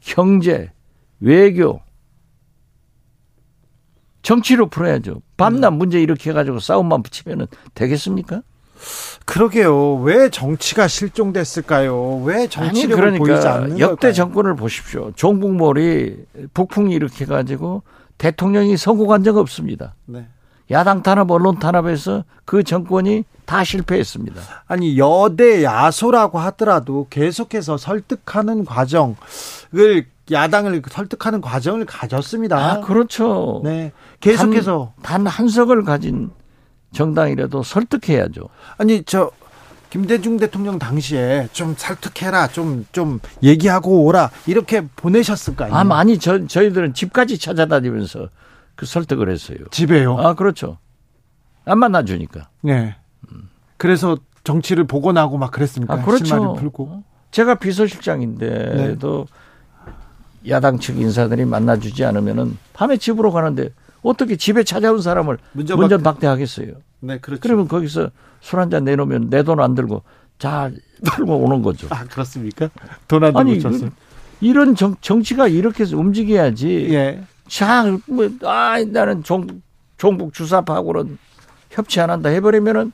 경제, 0.02 0.74
외교, 1.22 1.80
정치로 4.22 4.68
풀어야죠. 4.68 5.22
밤낮 5.38 5.72
문제 5.72 6.02
이렇게 6.02 6.32
해가지고 6.32 6.60
싸움만 6.60 7.04
붙이면 7.04 7.48
되겠습니까? 7.74 8.42
그러게요. 9.24 9.96
왜 10.02 10.28
정치가 10.28 10.90
실종됐을까요? 10.90 12.24
왜 12.26 12.50
정치력을 12.50 12.96
그러니까 12.98 13.24
보이지 13.24 13.48
않는 13.48 13.80
역대 13.80 14.08
걸까요? 14.08 14.14
정권을 14.14 14.56
보십시오. 14.58 15.14
종북몰이 15.16 16.18
북풍이 16.54 16.94
이렇게 16.94 17.24
가지고 17.24 17.84
대통령이 18.18 18.76
성공한 18.76 19.24
적 19.24 19.38
없습니다. 19.38 19.96
네. 20.06 20.28
야당 20.72 21.02
탄압, 21.02 21.32
언론 21.32 21.60
탄압에서 21.60 22.24
그 22.46 22.64
정권이 22.64 23.24
다 23.46 23.64
실패했습니다. 23.64 24.42
아니 24.68 24.98
여대 24.98 25.64
야소라고 25.64 26.40
하더라도 26.40 27.08
계속해서 27.10 27.78
설득하는 27.78 28.66
과정을 28.66 29.16
야당을 30.32 30.84
설득하는 30.88 31.42
과정을 31.42 31.86
가졌습니다. 31.86 32.58
아, 32.58 32.80
그렇죠. 32.82 33.62
네. 33.64 33.92
계속해서 34.20 34.94
단, 35.02 35.24
단 35.24 35.28
한석을 35.28 35.84
가진 35.84 36.30
정당이라도 36.92 37.64
설득해야죠. 37.64 38.50
아니 38.78 39.04
저 39.04 39.32
김대중 39.90 40.38
대통령 40.38 40.78
당시에 40.78 41.50
좀 41.52 41.74
설득해라, 41.76 42.50
좀, 42.50 42.86
좀 42.92 43.20
얘기하고 43.42 44.04
오라, 44.04 44.30
이렇게 44.46 44.86
보내셨을 44.96 45.56
거 45.56 45.64
아니에요? 45.64 45.80
아, 45.80 45.84
많이 45.84 46.20
저, 46.20 46.46
저희들은 46.46 46.94
집까지 46.94 47.40
찾아다니면서 47.40 48.30
그 48.80 48.86
설득을 48.86 49.30
했어요. 49.30 49.58
집에요? 49.72 50.18
아, 50.18 50.36
그렇죠. 50.36 50.78
안 51.66 51.80
만나주니까. 51.80 52.48
네. 52.62 52.96
그래서 53.76 54.18
정치를 54.46 54.86
복원하고 54.86 55.38
막 55.38 55.52
그랬습니까? 55.52 55.96
아, 55.96 56.02
그렇죠. 56.02 56.54
풀고. 56.54 57.04
제가 57.32 57.56
비서실장인데도 57.56 59.28
네. 60.46 60.50
야당 60.52 60.80
측 60.80 60.98
인사들이 60.98 61.44
만나주지 61.44 62.06
않으면은 62.06 62.58
밤에 62.72 62.96
집으로 62.96 63.34
가는데 63.34 63.72
어떻게 64.02 64.38
집에 64.38 64.64
찾아온 64.64 65.02
사람을 65.02 65.40
문전, 65.52 66.02
박대하겠어요? 66.02 66.72
네, 67.02 67.18
그렇죠. 67.20 67.42
그러면 67.42 67.68
거기서 67.68 68.12
술 68.40 68.60
한 68.62 68.70
잔 68.70 68.86
내놓으면 68.86 69.30
내 69.30 69.44
돈 69.44 69.60
안 69.60 69.76
들고 69.76 70.04
자 70.38 70.72
들고 71.04 71.36
오는 71.38 71.62
거죠. 71.62 71.88
아 71.90 72.06
그렇습니까? 72.06 72.70
돈 73.10 73.26
안 73.26 73.34
들고 73.34 73.60
쳤어요. 73.60 73.90
이런 74.40 74.74
정, 74.76 74.96
정치가 75.02 75.50
이렇게 75.50 75.84
움직여야지. 75.84 76.88
예. 76.92 77.22
자, 77.50 77.98
뭐, 78.08 78.30
아, 78.44 78.78
나는 78.88 79.24
종, 79.24 79.48
종북 79.98 80.34
주사파하고는 80.34 81.18
협치 81.72 82.00
안 82.00 82.10
한다 82.10 82.30
해버리면은 82.30 82.92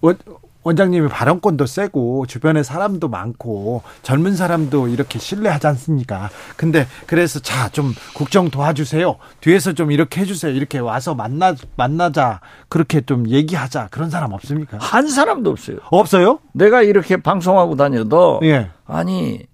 원, 0.00 0.16
원장님이 0.62 1.08
발언권도 1.08 1.66
세고 1.66 2.26
주변에 2.26 2.62
사람도 2.62 3.08
많고 3.08 3.82
젊은 4.02 4.36
사람도 4.36 4.88
이렇게 4.88 5.18
신뢰하지 5.18 5.66
않습니까? 5.68 6.28
근데 6.56 6.86
그래서 7.06 7.40
자 7.40 7.68
좀 7.70 7.94
국정 8.14 8.50
도와주세요. 8.50 9.16
뒤에서 9.40 9.72
좀 9.72 9.92
이렇게 9.92 10.20
해주세요. 10.20 10.52
이렇게 10.52 10.78
와서 10.78 11.14
만나 11.14 11.54
만나자 11.76 12.40
그렇게 12.68 13.00
좀 13.00 13.28
얘기하자 13.28 13.88
그런 13.90 14.10
사람 14.10 14.32
없습니까? 14.32 14.78
한 14.80 15.08
사람도 15.08 15.50
없어요. 15.50 15.78
없어요? 15.90 16.40
내가 16.52 16.82
이렇게 16.82 17.16
방송하고 17.16 17.76
다녀도 17.76 18.40
예. 18.42 18.70
아니 18.86 19.46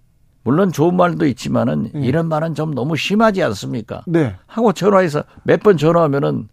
물론 0.45 0.71
좋은 0.73 0.95
말도 0.97 1.27
있지만은 1.27 1.91
예. 1.95 2.01
이런 2.01 2.29
말은 2.29 2.55
좀 2.55 2.75
너무 2.75 2.97
심하지 2.97 3.43
않습니까? 3.43 4.03
네. 4.07 4.37
하고 4.47 4.73
전화해서 4.73 5.25
몇 5.43 5.61
번 5.63 5.77
전화하면은 5.79 6.49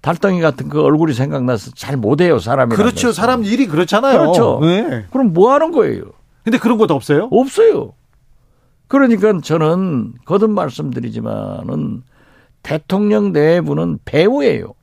달덩이 0.00 0.40
같은 0.40 0.68
그 0.68 0.82
얼굴이 0.82 1.12
생각나서 1.12 1.72
잘 1.76 1.96
못해요 1.96 2.38
사람이. 2.40 2.74
그렇죠. 2.74 3.12
사람 3.12 3.44
일이 3.44 3.66
그렇잖아요. 3.66 4.18
그렇죠. 4.18 4.58
네. 4.62 5.04
그럼 5.12 5.32
뭐 5.32 5.52
하는 5.52 5.70
거예요? 5.70 6.04
근데 6.42 6.58
그런 6.58 6.76
것도 6.78 6.94
없어요? 6.94 7.28
없어요. 7.30 7.92
그러니까 8.88 9.40
저는 9.40 10.14
거듭 10.24 10.50
말씀드리지만은 10.50 12.02
대통령 12.62 13.32
내부는 13.32 13.98
배우예요. 14.04 14.74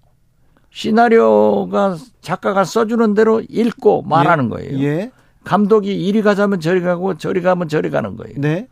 시나리오가 0.72 1.98
작가가 2.22 2.64
써주는 2.64 3.14
대로 3.16 3.42
읽고 3.50 4.04
말하는 4.04 4.46
예. 4.46 4.50
거예요. 4.50 4.80
예. 4.84 5.12
감독이 5.44 5.94
이리 6.08 6.22
가자면 6.22 6.60
저리 6.60 6.82
가고 6.82 7.18
저리 7.18 7.42
가면 7.42 7.70
저리 7.70 7.90
가는 7.90 8.16
거예요. 8.16 8.36
네. 8.38 8.68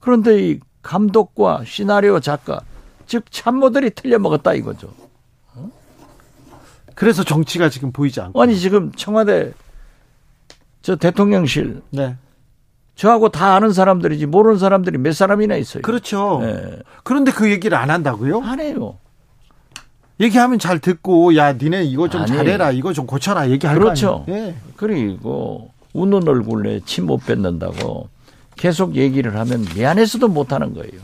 그런데 0.00 0.48
이 0.48 0.60
감독과 0.82 1.62
시나리오 1.66 2.20
작가 2.20 2.60
즉 3.06 3.24
참모들이 3.30 3.90
틀려 3.90 4.18
먹었다 4.18 4.54
이거죠. 4.54 4.92
그래서 6.94 7.22
정치가 7.22 7.68
지금 7.68 7.92
보이지 7.92 8.20
않고. 8.20 8.42
아니 8.42 8.58
지금 8.58 8.90
청와대 8.92 9.52
저 10.82 10.96
대통령실 10.96 11.82
네. 11.90 12.16
저하고 12.94 13.28
다 13.28 13.54
아는 13.54 13.72
사람들이지 13.72 14.26
모르는 14.26 14.58
사람들이 14.58 14.98
몇 14.98 15.14
사람이나 15.14 15.56
있어요. 15.56 15.82
그렇죠. 15.82 16.40
네. 16.42 16.80
그런데 17.04 17.30
그 17.30 17.50
얘기를 17.50 17.78
안 17.78 17.90
한다고요? 17.90 18.40
안 18.40 18.58
해요. 18.58 18.98
얘기하면 20.20 20.58
잘 20.58 20.80
듣고 20.80 21.36
야 21.36 21.52
니네 21.52 21.84
이거 21.84 22.08
좀 22.08 22.22
아니, 22.22 22.32
잘해라 22.32 22.72
이거 22.72 22.92
좀 22.92 23.06
고쳐라 23.06 23.50
얘기할 23.50 23.78
그렇죠. 23.78 24.24
거 24.24 24.32
아니에요? 24.32 24.46
예. 24.48 24.56
그리고 24.74 25.70
웃는 25.98 26.26
얼굴에 26.28 26.80
침 26.86 27.06
못 27.06 27.18
뱉는다고 27.26 28.08
계속 28.56 28.96
얘기를 28.96 29.36
하면 29.38 29.64
미안해서도 29.74 30.28
못 30.28 30.52
하는 30.52 30.74
거예요. 30.74 31.00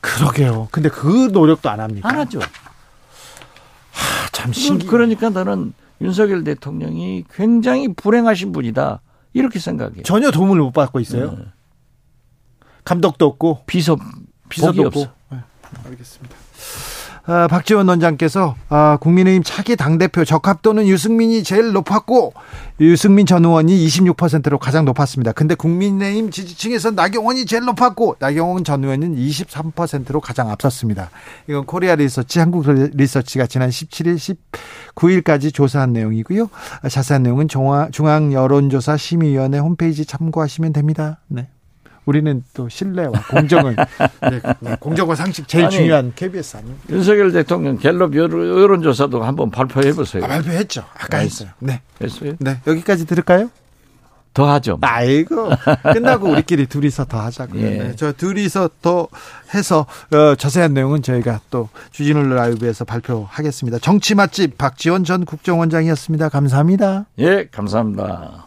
그러게요. 0.00 0.68
근데 0.70 0.88
그 0.88 1.28
노력도 1.32 1.68
안 1.70 1.80
합니까? 1.80 2.08
안 2.08 2.18
하죠. 2.20 2.40
하, 2.40 4.28
참 4.32 4.52
신기. 4.52 4.86
그러니까 4.86 5.28
나는 5.30 5.72
윤석열 6.00 6.42
대통령이 6.44 7.24
굉장히 7.32 7.92
불행하신 7.92 8.52
분이다. 8.52 9.00
이렇게 9.34 9.58
생각해요. 9.58 10.02
전혀 10.02 10.30
도움을 10.30 10.58
못 10.58 10.72
받고 10.72 11.00
있어요. 11.00 11.32
네. 11.32 11.44
감독도 12.84 13.26
없고 13.26 13.62
비서 13.66 13.96
비서도 14.48 14.82
없어. 14.86 15.12
네, 15.30 15.38
알겠습니다. 15.84 16.34
아, 17.26 17.46
박지원 17.48 17.88
원장께서 17.88 18.56
아, 18.68 18.98
국민의힘 19.00 19.42
차기 19.42 19.76
당대표 19.76 20.24
적합도는 20.24 20.86
유승민이 20.86 21.44
제일 21.44 21.72
높았고 21.72 22.32
유승민 22.80 23.26
전 23.26 23.44
의원이 23.44 23.86
26%로 23.86 24.58
가장 24.58 24.84
높았습니다. 24.84 25.32
근데 25.32 25.54
국민의힘 25.54 26.30
지지층에서 26.30 26.92
나경원이 26.92 27.46
제일 27.46 27.64
높았고 27.64 28.16
나경원 28.18 28.64
전 28.64 28.82
의원은 28.82 29.16
23%로 29.16 30.20
가장 30.20 30.50
앞섰습니다. 30.50 31.10
이건 31.48 31.66
코리아 31.66 31.94
리서치 31.94 32.38
한국 32.38 32.66
리서치가 32.68 33.46
지난 33.46 33.68
17일 33.68 34.36
19일까지 34.94 35.52
조사한 35.52 35.92
내용이고요. 35.92 36.48
자세한 36.88 37.22
내용은 37.22 37.48
중앙 37.48 38.32
여론조사 38.32 38.96
심의위원회 38.96 39.58
홈페이지 39.58 40.04
참고하시면 40.04 40.72
됩니다. 40.72 41.20
네. 41.28 41.48
우리는 42.06 42.42
또 42.54 42.68
신뢰와 42.68 43.12
공정을 43.30 43.76
네, 44.30 44.40
네, 44.60 44.76
공정과 44.80 45.14
상식 45.14 45.46
제일 45.46 45.66
아니, 45.66 45.76
중요한 45.76 46.12
KBS 46.14 46.56
아닙니까? 46.56 46.82
윤석열 46.90 47.32
대통령 47.32 47.78
갤럽 47.78 48.14
여론조사도 48.14 49.22
한번 49.22 49.50
발표해 49.50 49.92
보세요. 49.92 50.24
아, 50.24 50.28
발표했죠. 50.28 50.84
아까 50.94 51.18
네. 51.18 51.24
했어요. 51.24 51.50
네. 51.58 51.80
했어요? 52.02 52.34
네. 52.38 52.60
여기까지 52.66 53.06
들을까요? 53.06 53.50
더 54.32 54.48
하죠. 54.52 54.78
아이고 54.80 55.50
끝나고 55.92 56.28
우리끼리 56.30 56.66
둘이서 56.66 57.06
더 57.06 57.20
하자고요. 57.20 57.62
예. 57.62 57.70
네, 57.78 57.96
저 57.96 58.12
둘이서 58.12 58.70
더 58.80 59.08
해서 59.54 59.86
어, 60.12 60.34
자세한 60.36 60.72
내용은 60.72 61.02
저희가 61.02 61.40
또 61.50 61.68
주진우 61.90 62.22
라이브에서 62.32 62.84
발표하겠습니다. 62.84 63.78
정치 63.80 64.14
맛집 64.14 64.56
박지원 64.56 65.04
전 65.04 65.24
국정원장이었습니다. 65.24 66.28
감사합니다. 66.28 67.06
예, 67.18 67.48
감사합니다. 67.50 68.46